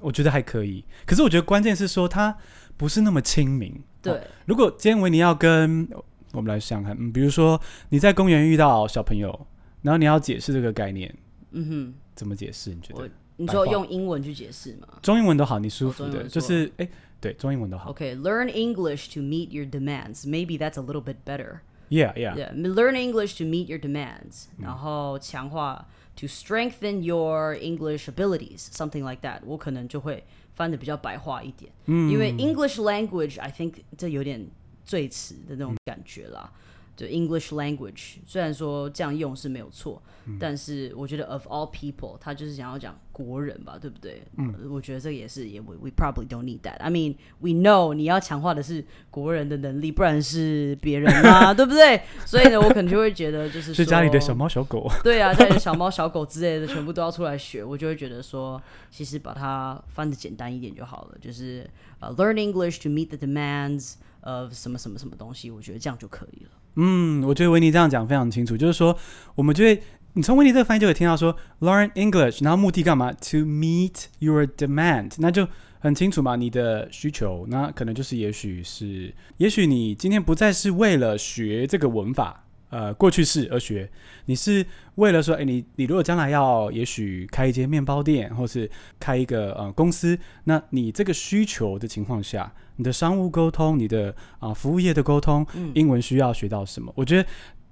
[0.00, 2.36] 我觉得还可以，可是我觉得关键是说它
[2.76, 3.82] 不是那么亲民。
[4.02, 5.88] 对，哦、如果今天维尼要跟
[6.32, 9.46] 我们来想想看，嗯，比如说你在公园遇到小朋友，
[9.82, 11.14] 然后你要解释这个概念，
[11.52, 12.74] 嗯哼，怎么解释？
[12.74, 13.08] 你觉得？
[13.36, 14.88] 你说用英文去解释吗？
[15.02, 16.88] 中英文都好，你舒服的，哦、就是哎，
[17.20, 17.90] 对，中英文都好。
[17.90, 20.26] OK，learn、English to meet your demands.
[20.26, 21.60] Maybe that's a little bit better.
[21.89, 22.35] Yeah, yeah.
[22.35, 24.45] Yeah, learn English to meet your demands.
[24.57, 29.41] 然后强化 to strengthen your English abilities, something like that.
[29.45, 34.47] 我可能就会翻得比较白话一点，嗯，因为 English language, I think 这有点
[34.85, 36.51] 赘词的那种感觉啦。
[36.96, 44.22] 就 English language，虽然说这样用是没有错，嗯、但是我觉得 of all people，他就是想要讲国人吧，对不对？
[44.38, 46.76] 嗯，我觉得这个也是，也 we we probably don't need that.
[46.78, 52.00] I mean, we know 你要强化的是国人的能力，不然是别人嘛， 对不对？
[52.24, 61.68] 所以呢，我可能就会觉得就是 家里的小猫小狗， 对啊，家里的小猫小狗之类的，全部都要出来学，我就会觉得说，其实把它翻的简单一点就好了，就是
[62.00, 66.50] 呃、uh, learn English to meet the demands of 什么什么什么东西，我觉得这样就可以了。
[66.76, 68.96] 嗯，我觉得维尼这样讲非常清楚，就是说，
[69.34, 75.48] 我们就会你从维尼这个翻译就会听到说 learn English，然后目的干嘛？To meet your demand，那就
[75.78, 82.45] 很清楚嘛，你的需求，那可能就是也许是，也许你今天不再是为了学这个文法。
[82.76, 83.90] 呃，过去式而学，
[84.26, 84.66] 你是
[84.96, 88.70] 为了说，哎，你你如果将来要，也许开一间面包店，或是
[89.00, 96.92] 开一个呃公司，那你这个需求的情况下，你的商务沟通，你的啊、呃、服务业的沟通，英文需要学到什么？
[96.92, 97.26] 嗯、我觉得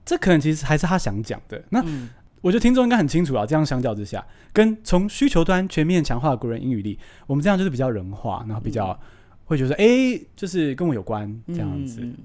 [0.07, 1.63] 这可能其实还是他想讲的。
[1.69, 2.09] 那、嗯、
[2.41, 3.45] 我觉得听众应该很清楚啊。
[3.45, 8.99] 这样相较之下，跟从需求端全面强化国人英语力，我们这样就是比较人化，然后比较
[9.45, 9.85] 会觉得，哎、
[10.15, 12.01] 嗯，就是跟我有关这样子。
[12.01, 12.17] 嗯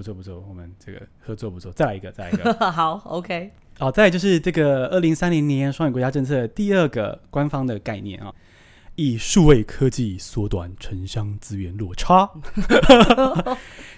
[0.00, 3.52] 不错不错，我们这个合作不错，再来一个，再来一个，好，OK。
[3.78, 8.32] 好，再来就是这个二零三零年双语国家政策第二个官方的概念啊，
[8.94, 12.30] 以数位科技缩短城乡资源落差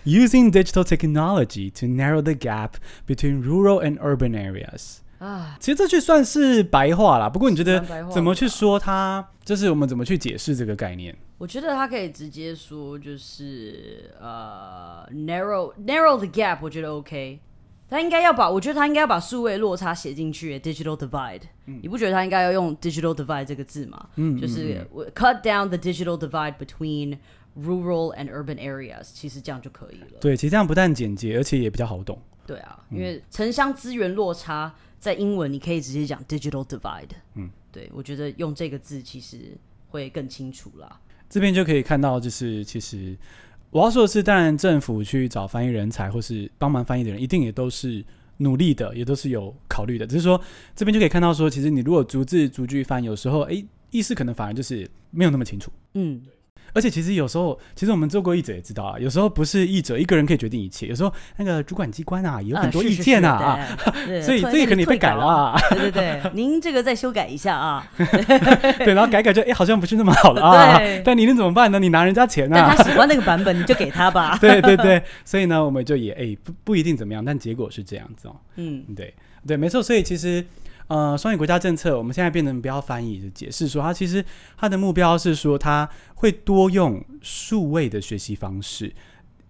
[0.04, 2.72] ，Using digital technology to narrow the gap
[3.06, 5.01] between rural and urban areas。
[5.22, 9.24] 啊，其实这句算是白话啦，不过你觉得怎么去说它？
[9.44, 11.16] 就是我们怎么去解释这个概念？
[11.38, 17.40] 我觉得他可以直接说，就是呃，narrow narrow the gap，我觉得 OK。
[17.88, 21.42] 他应该要把，我觉得他应该要把数位落差写进去，digital divide。
[21.66, 24.08] 嗯，你不觉得他应该要用 digital divide 这个字吗？
[24.16, 27.18] 嗯，就是 cut down the digital divide between
[27.54, 30.18] rural and urban areas，其实这样就可以了。
[30.20, 32.18] 对，其实这样不但简洁，而且也比较好懂。
[32.46, 34.72] 对啊，因为城乡资源落差
[35.02, 37.08] 在英文你可以直接讲 digital divide。
[37.34, 41.00] 嗯，对，我觉得用这个字其实会更清楚啦。
[41.28, 43.16] 这边就可以看到，就是其实
[43.70, 48.04] 我要说的是，当然政府去找翻译人才或是帮忙翻译的人，一定也都是
[48.36, 50.06] 努力的，也都是有考虑的。
[50.06, 50.40] 只是说
[50.76, 55.72] 这边就可以看到说，其实你如果逐字逐句翻，有时候诶意思可能反而就是没有那么清楚。
[55.94, 56.22] 嗯。
[56.74, 63.76] 而且其实有时候，其实我们做过译者也知道啊，有时候不是译者一个人可以决定一切，有时候那个主管机关啊也有很多意见啊，啊
[64.22, 65.60] 所以这个肯定被改了啊。
[65.70, 67.86] 对对对，您这个再修改一下啊。
[68.78, 70.78] 对，然后改改就哎，好像不是那么好了啊。
[70.78, 71.02] 对。
[71.04, 71.78] 但你能怎么办呢？
[71.78, 72.56] 你拿人家钱啊。
[72.68, 74.36] 但他喜欢那个版本，你就给他吧。
[74.40, 78.36] 对对对，所以呢，我们就也哎不不一定怎么样，但结果是这样子哦。
[78.56, 79.12] 嗯，对
[79.46, 79.82] 对，没错。
[79.82, 80.44] 所以其实。
[80.88, 84.22] 呃，双语国家政策，我们现在变成不要翻译的解释，说它其实
[84.56, 88.92] 它的目标是说，它会多用数位的学习方式，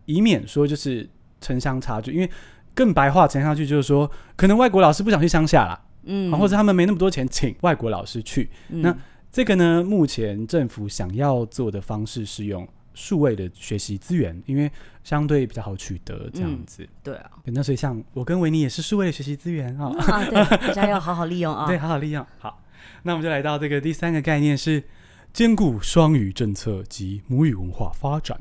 [0.05, 1.09] 以免说就是
[1.41, 2.13] 城乡差距。
[2.13, 2.31] 因为
[2.75, 8.49] 更白话城乡差距就是说，可能外国老师不想去乡下啦，嗯，或者他们没那么多钱请外国老师去。
[8.69, 8.97] 嗯、那
[9.33, 12.69] 这个呢，目前政府想要做的方式是用。
[12.95, 14.71] 数位的学习资源，因为
[15.03, 16.83] 相对比较好取得，这样子。
[16.83, 20.35] 嗯、对啊，那所以像我跟维尼也是数位的学习资源啊， 啊，对，
[20.69, 21.67] 大家要好好利用啊。
[21.69, 22.25] 对，好好利用。
[22.39, 22.63] 好，
[23.03, 24.85] 那我们就来到这个第三个概念是
[25.33, 28.39] 兼顾双语政策及母语文化发展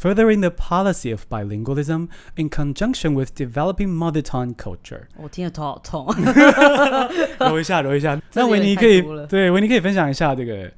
[0.00, 5.02] ，furthering the policy of bilingualism in conjunction with developing mother tongue culture。
[5.16, 6.06] 我听得头好痛，
[7.38, 8.20] 揉一下，揉一下。
[8.34, 10.70] 那维尼可以，对，维尼可以分享一下这个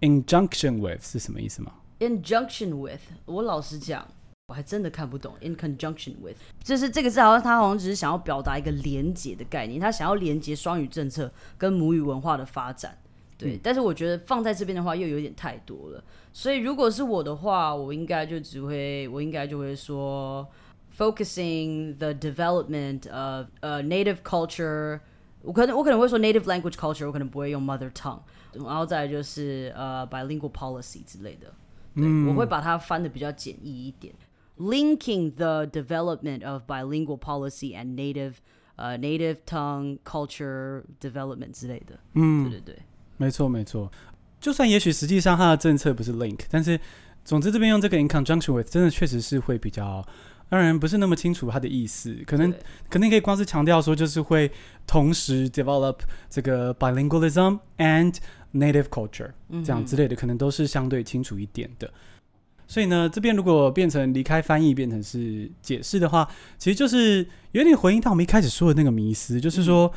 [0.00, 4.06] injunction with 是什么意思吗？Injunction with，我老实讲，
[4.48, 5.34] 我还真的看不懂。
[5.40, 12.98] In conjunction with，就是这个字，好像他好像只是想要表达一个连结的概念，他想要连接双语政策跟母语文化的发展。
[13.38, 16.02] 对，嗯、但是我觉得放在这边的话又有点太多了。
[16.32, 20.46] 所以如果是我的话，我应该就只会，我应该就会说
[20.96, 25.00] ，focusing the development of a native culture。
[25.42, 28.20] 我可能我可能会说 native language culture，我可能不会用 mother tongue。
[28.52, 31.52] 然后再来就是呃、uh, bilingual policy 之类的。
[31.96, 34.14] 对，嗯、我会把它翻的比较简易一点
[34.58, 38.34] ，linking the development of bilingual policy and native
[38.76, 41.98] 呃、uh, native tongue culture development 之类的。
[42.12, 42.82] 嗯，对对对，
[43.16, 43.90] 没错没错。
[44.38, 46.78] 就算也许实际上它的政策不是 link，但是
[47.24, 50.06] 总之这边用这个 in conjunction with 真的确实是会比较
[50.50, 52.14] 让人不是那么清楚它的意思。
[52.26, 54.52] 可能对可能可以光是强调说，就是会
[54.86, 58.16] 同时 develop 这个 bilingualism and
[58.56, 59.30] native culture
[59.64, 61.90] 这样之类的，可能都是相对清楚一点的。
[62.68, 66.28] 所以呢，这边如果变成离开翻译，变成是解释的话，
[66.58, 69.92] 其实就是有点回应到我们一开始说的那个迷思，就是说，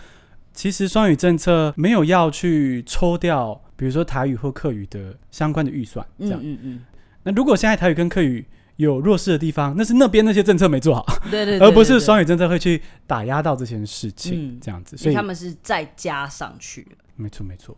[0.54, 6.40] 其实双语政策没有要去抽掉，比如说台语或客语的相关的预算，这样。
[6.44, 6.86] 嗯嗯嗯。
[7.24, 8.46] 那如果现在台语跟客语
[8.76, 14.96] 有弱势的地方，那是那边那些政策没做好，对 对，而不是双语政策会去打压到这件事情，这样子。
[14.96, 16.88] 所以他们是再加上去。
[17.16, 17.76] 没错，没错。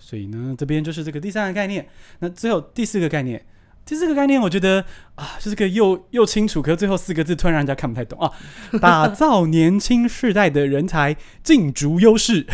[0.00, 1.86] 所以呢，这边就是这个第三个概念。
[2.18, 3.44] 那最后第四个概念，
[3.84, 4.84] 第四个概念，我觉得
[5.14, 8.32] 啊，就是个又又清楚，可是最后四个字突然让人家看不太懂啊。
[8.80, 12.46] 打造年轻世代的人才竞逐优势，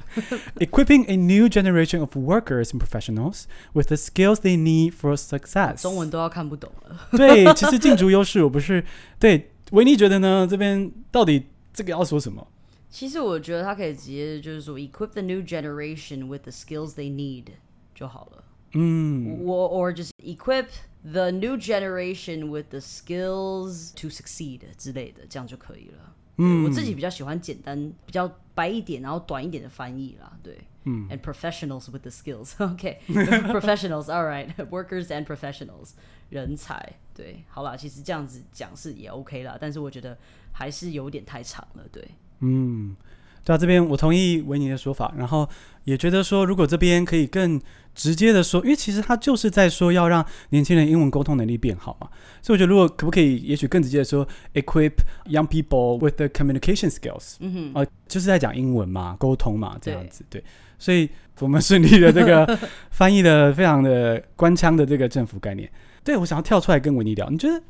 [0.58, 3.44] equipping a new generation of workers and professionals
[3.74, 5.82] with the skills they need for success。
[5.82, 7.08] 中文都要看不懂了。
[7.12, 8.82] 对，其实竞逐优势，我不是
[9.18, 10.46] 对维尼觉得呢？
[10.48, 12.46] 这边到底这个要说什么？
[12.89, 17.45] 其实我觉得他可以直接就是说，equip the new generation with the skills they need
[17.95, 18.43] 就好了。
[18.73, 20.67] 嗯，我 or 就是 equip
[21.03, 26.15] the new generation with the skills to succeed 之类的，这样就可以了。
[26.37, 30.37] 嗯，我自己比较喜欢简单、比较白一点，然后短一点的翻译啦。
[30.41, 35.91] 对，嗯，and professionals with the skills。OK，professionals，all right，workers and professionals，
[36.29, 36.97] 人才。
[37.13, 40.17] 对，好啦，其实这样子讲是也 OK 啦，但是我觉得
[40.53, 41.85] 还是有点太长了。
[41.91, 42.09] 对，
[42.40, 42.96] 嗯。
[43.44, 45.48] 对啊，这边我同意维尼的说法，然后
[45.84, 47.60] 也觉得说，如果这边可以更
[47.94, 52.08] 直接的说，因为其实他就是在说要让年轻人英文沟通能力变好嘛，
[52.42, 54.94] 所以我觉得如果可不可以，也许更直接的说，equip
[55.26, 60.44] young people with the communication skills，嗯哼，呃，就是在讲英文嘛，沟通嘛，这样子，对，对，
[60.76, 61.08] 所以
[61.38, 62.58] 我们顺利的这个
[62.90, 65.70] 翻译的非常的官腔的这个政府概念，
[66.02, 67.62] 对，我想要跳出来跟维尼聊，你觉得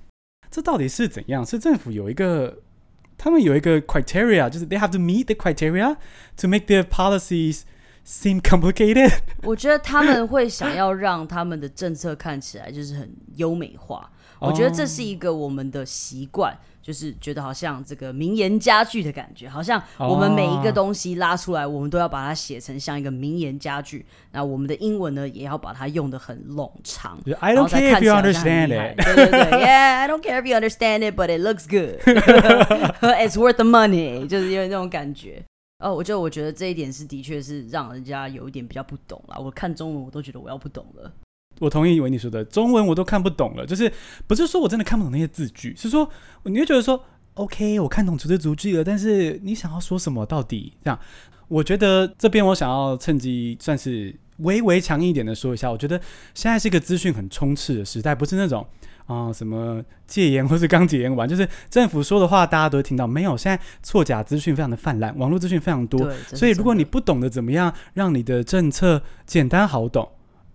[0.51, 1.45] 这到底是怎样？
[1.45, 2.61] 是政府有一个？
[3.19, 5.97] 他们有一个 criteria，就是 they have to meet the criteria
[6.37, 7.63] to make their policies
[8.07, 9.13] seem complicated。
[9.43, 14.11] 我觉得他们会想要让他们的政策看起来就是很优美化。
[14.39, 16.57] 我觉得这是一个我们的习惯。
[16.87, 21.75] 就是觉得好像这个名言佳句的感觉，好像我们每一个东西拉出来，oh.
[21.75, 24.07] 我们都要把它写成像一个名言佳句。
[24.31, 27.19] 那我们的英文呢，也要把它用的很冗长。
[27.41, 29.05] I don't care if you understand it。
[29.05, 31.99] 对对对，Yeah, I don't care if you understand it, but it looks good.
[33.19, 35.43] It's worth the money，就是因为那种感觉。
[35.81, 39.37] 哦，我就我觉得这一点是的确是让人家有一点比较不懂啦。
[39.37, 41.13] 我看中文我都觉得我要不懂了。
[41.59, 43.91] 我同意维尼说的，中文我都看不懂了，就是
[44.27, 46.09] 不是说我真的看不懂那些字句，是说
[46.45, 47.03] 你会觉得说
[47.35, 50.75] ，OK，我看懂逐字逐句了，但是你想要说什么到底？
[50.85, 50.99] 这样，
[51.49, 55.99] 我觉得这边我想要趁机算是微微强硬一点的说一下，我觉得
[56.35, 58.61] 现在是一个资讯很充斥的时代，不是那种
[59.07, 70.07] 啊、呃、什么戒严或是刚戒严完，就是政府说的话大家都会听到，没有，现在错假资讯非常的泛滥，网络资讯非常多，所以如果你不懂得怎么样让你的政策简单好懂。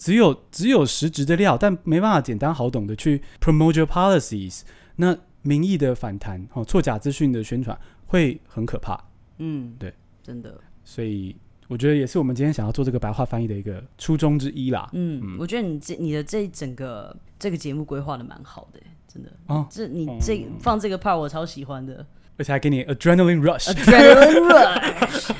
[0.01, 4.61] 只有只有实质的料，但没办法简单好懂的去 promote your policies，
[4.95, 8.99] 那民意的反弹，哦，错假资讯的宣传会很可怕。
[9.37, 9.93] 嗯，对，
[10.23, 10.59] 真的。
[10.83, 11.35] 所以
[11.67, 14.89] 我觉得也是我们今天想要做这个白话翻译的一个初衷之一啦。
[14.93, 19.31] 嗯，嗯，我觉得你这你的这整个这个节目规划的蛮好的，真的。
[19.45, 22.03] 哦，这你这、嗯、放这个 part 我超喜欢的，
[22.37, 25.31] 而且还给你 adrenaline rush，adrenaline rush，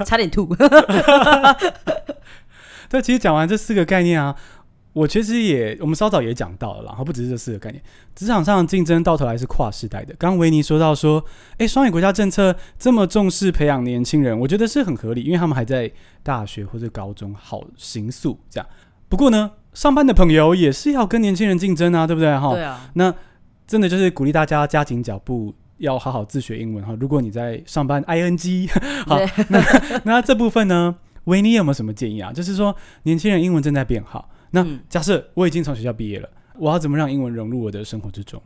[0.06, 0.48] 差点吐。
[2.88, 4.34] 对，其实讲完这四个概念啊，
[4.92, 7.82] 我其实也我们稍早也讲到了，然后不只是这四个概念，
[8.14, 10.14] 职场上竞争到头来是跨世代的。
[10.18, 11.22] 刚刚维尼说到说，
[11.58, 15.90] 哎，双语国家政策这么重视培养年轻人，我觉得是很合理，因为他们还在
[16.22, 18.66] 大学或者高中好行塑这样。
[19.08, 22.38] 不过呢，上班的朋友也是要跟年轻人竞争啊，对不对？
[22.38, 22.90] 哈，对啊。
[22.94, 23.14] 那
[23.66, 26.96] 真的就是鼓励大家加紧脚步，要好好自学英文哈。
[26.98, 28.70] 如果你在上班，ing，
[29.06, 29.62] 好，那
[30.04, 30.96] 那这部分呢？
[31.26, 32.32] 维尼有没有什么建议啊？
[32.32, 32.74] 就是说，
[33.04, 34.28] 年轻人英文正在变好。
[34.50, 38.42] 那假设我已经从学校毕业了，我要怎么让英文融入我的生活之中？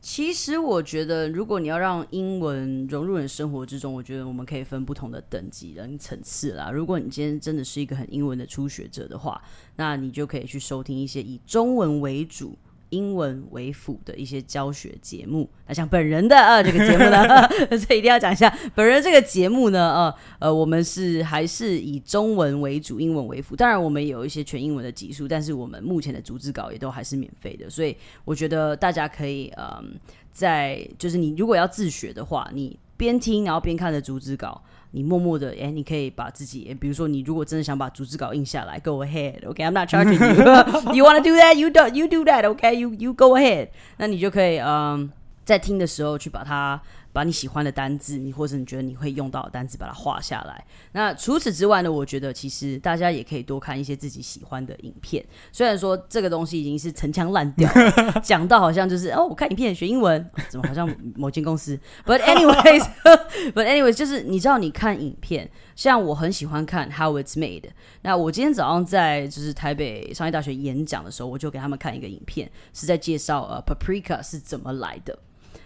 [0.00, 6.70] 其实我觉得，如果你要让英文融入你的生活之中，我觉得我们可以分不同的等级跟层次啦。
[6.70, 9.40] 如果你今天真的是一个很英文的初学者的话，
[9.76, 12.58] 那你就可以去收听一些以中文为主。
[12.94, 17.26] 英文为辅的一些教学节目，那像本人的呃这个节目呢，
[17.86, 18.56] 这一定要讲一下。
[18.74, 20.14] 本人这个节目呢，呃
[20.46, 23.56] 呃，我们是还是以中文为主，英文为辅。
[23.56, 27.68] 当然，我们有一些全英文的集数，但是我们目前的逐字稿也都还是免费的。
[27.68, 29.84] 所以我觉得大家可以，嗯、呃，
[30.32, 34.62] 在就是你如果要自学的话，你边听然后边看着逐字稿。
[34.94, 40.94] 你默默的，哎，你可以把自己，比如说，你如果真的想把逐字稿印下来，Go ahead，OK，I'm not charging you.
[40.94, 41.56] You wanna do that?
[41.56, 42.76] You do, you do that, OK?
[42.76, 43.70] You you go ahead.
[43.96, 45.10] 那你就可以，嗯，
[45.44, 46.80] 在听的时候去把它。
[47.14, 50.62] 把你喜欢的单字，你或者你觉得你会用到的单字，把它画下来。
[50.92, 51.90] 那除此之外呢？
[51.90, 55.24] 我觉得其实大家也可以多看一些自己喜欢的影片。
[55.52, 57.70] 虽然说这个东西已经是陈腔滥调，
[58.20, 67.70] 讲到好像就是哦，我看影片学英文，怎么好像某间公司？But anyways，But anyways，就是你知道，你看影片，像我很喜欢看 How It's Made。
[68.02, 75.16] 那我今天早上在就是台北商业大学演讲的时候，我就给他们看一个影片，是在介绍呃 Paprika 是怎么来的。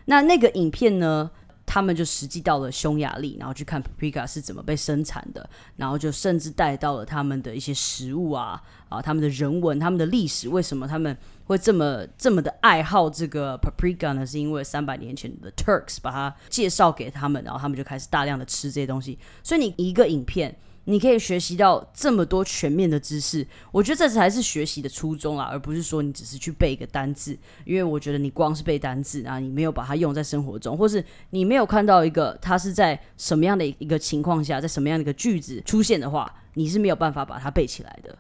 [0.09, 1.31] 那那个影片呢，
[1.67, 14.27] 他们就实际到了匈牙利，然后去看 paprika 是怎么被生产的，然后就甚至带到了他们的一些食物啊啊，他们的人文、他们的历史，为什么他们会这么这么的爱好这个 paprika 呢？
[14.27, 19.19] 是因为三百年前的 Turks 把它介绍给他们，然后他们就开始大量的吃这些东西。
[19.43, 20.57] 所以你一个影片。
[20.91, 27.37] 你可以学习到这么多全面的知识，我觉得这才是学习的初衷啊，而不是说你只是去背一个单字。
[27.67, 38.17] 因为我觉得你光是背单字啊，你没有把它用在生活中，或是你没有看到一个它是在什么样的一个情况下，在什么样的一个句子出现的话，你是没有办法把它背起来的。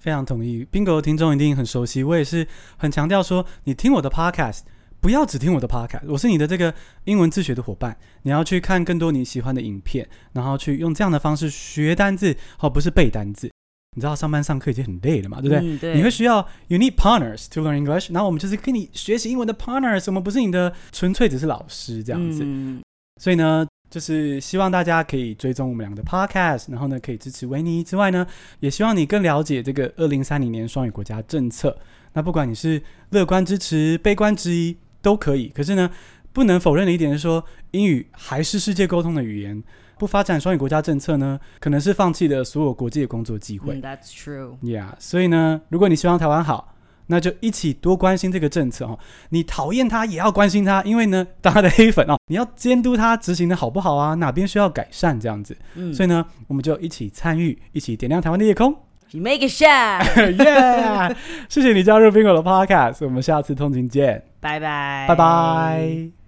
[0.00, 2.02] 非常同意冰哥的听众一定很熟悉。
[2.02, 2.44] 我也是
[2.76, 4.62] 很强调说，你听我的 Podcast。
[5.04, 6.72] 不要只听我的 podcast，我是你的这个
[7.04, 7.94] 英文自学的伙伴。
[8.22, 13.50] 你要去看更多你喜欢的影片，然后去用这样的方式学单字，而不是背单字。
[13.94, 15.58] 你知道上班上课已经很累了嘛，对不对？
[15.58, 15.94] 嗯、对。
[15.94, 16.38] 你会需要
[16.68, 22.40] you need partners to learn English，然后我们就是跟你学习英文的 partners，我们不是你的纯粹只是老师这样子。
[22.42, 22.80] 嗯、
[23.20, 28.26] 所以呢，就是希望大家可以追踪我们两个的 podcast，然后呢可以支持维尼之外呢，
[28.60, 31.76] 也希望你更了解这个二零三零年双语国家政策。
[32.14, 32.80] 那不管你是
[33.10, 34.78] 乐观支持、悲观质疑。
[35.04, 35.90] 都可以，可是呢，
[36.32, 39.62] 不能否认的一点是说，英语还是世界沟通的语言。
[39.96, 43.74] 不发展双语国家政策呢，可能是放弃了所有国际的工作机会。
[43.74, 44.56] Mm, that's true.
[44.60, 46.74] Yeah，所以呢，如果你希望台湾好，
[47.06, 48.98] 那就一起多关心这个政策哦。
[49.28, 54.14] 你讨厌他也要关心他，因为呢，当他的黑粉哦，你要监督他执行的好不好啊？
[54.14, 55.56] 哪边需要改善这样子。
[55.76, 58.74] 嗯，所以呢，我们就一起参与，一起点亮台湾的夜空。
[59.14, 60.02] You make it shine.
[60.36, 61.14] Yeah，
[61.48, 64.24] 谢谢你加入 Bingo 的 Podcast，我们下次通勤见。
[64.40, 66.23] 拜拜，拜拜。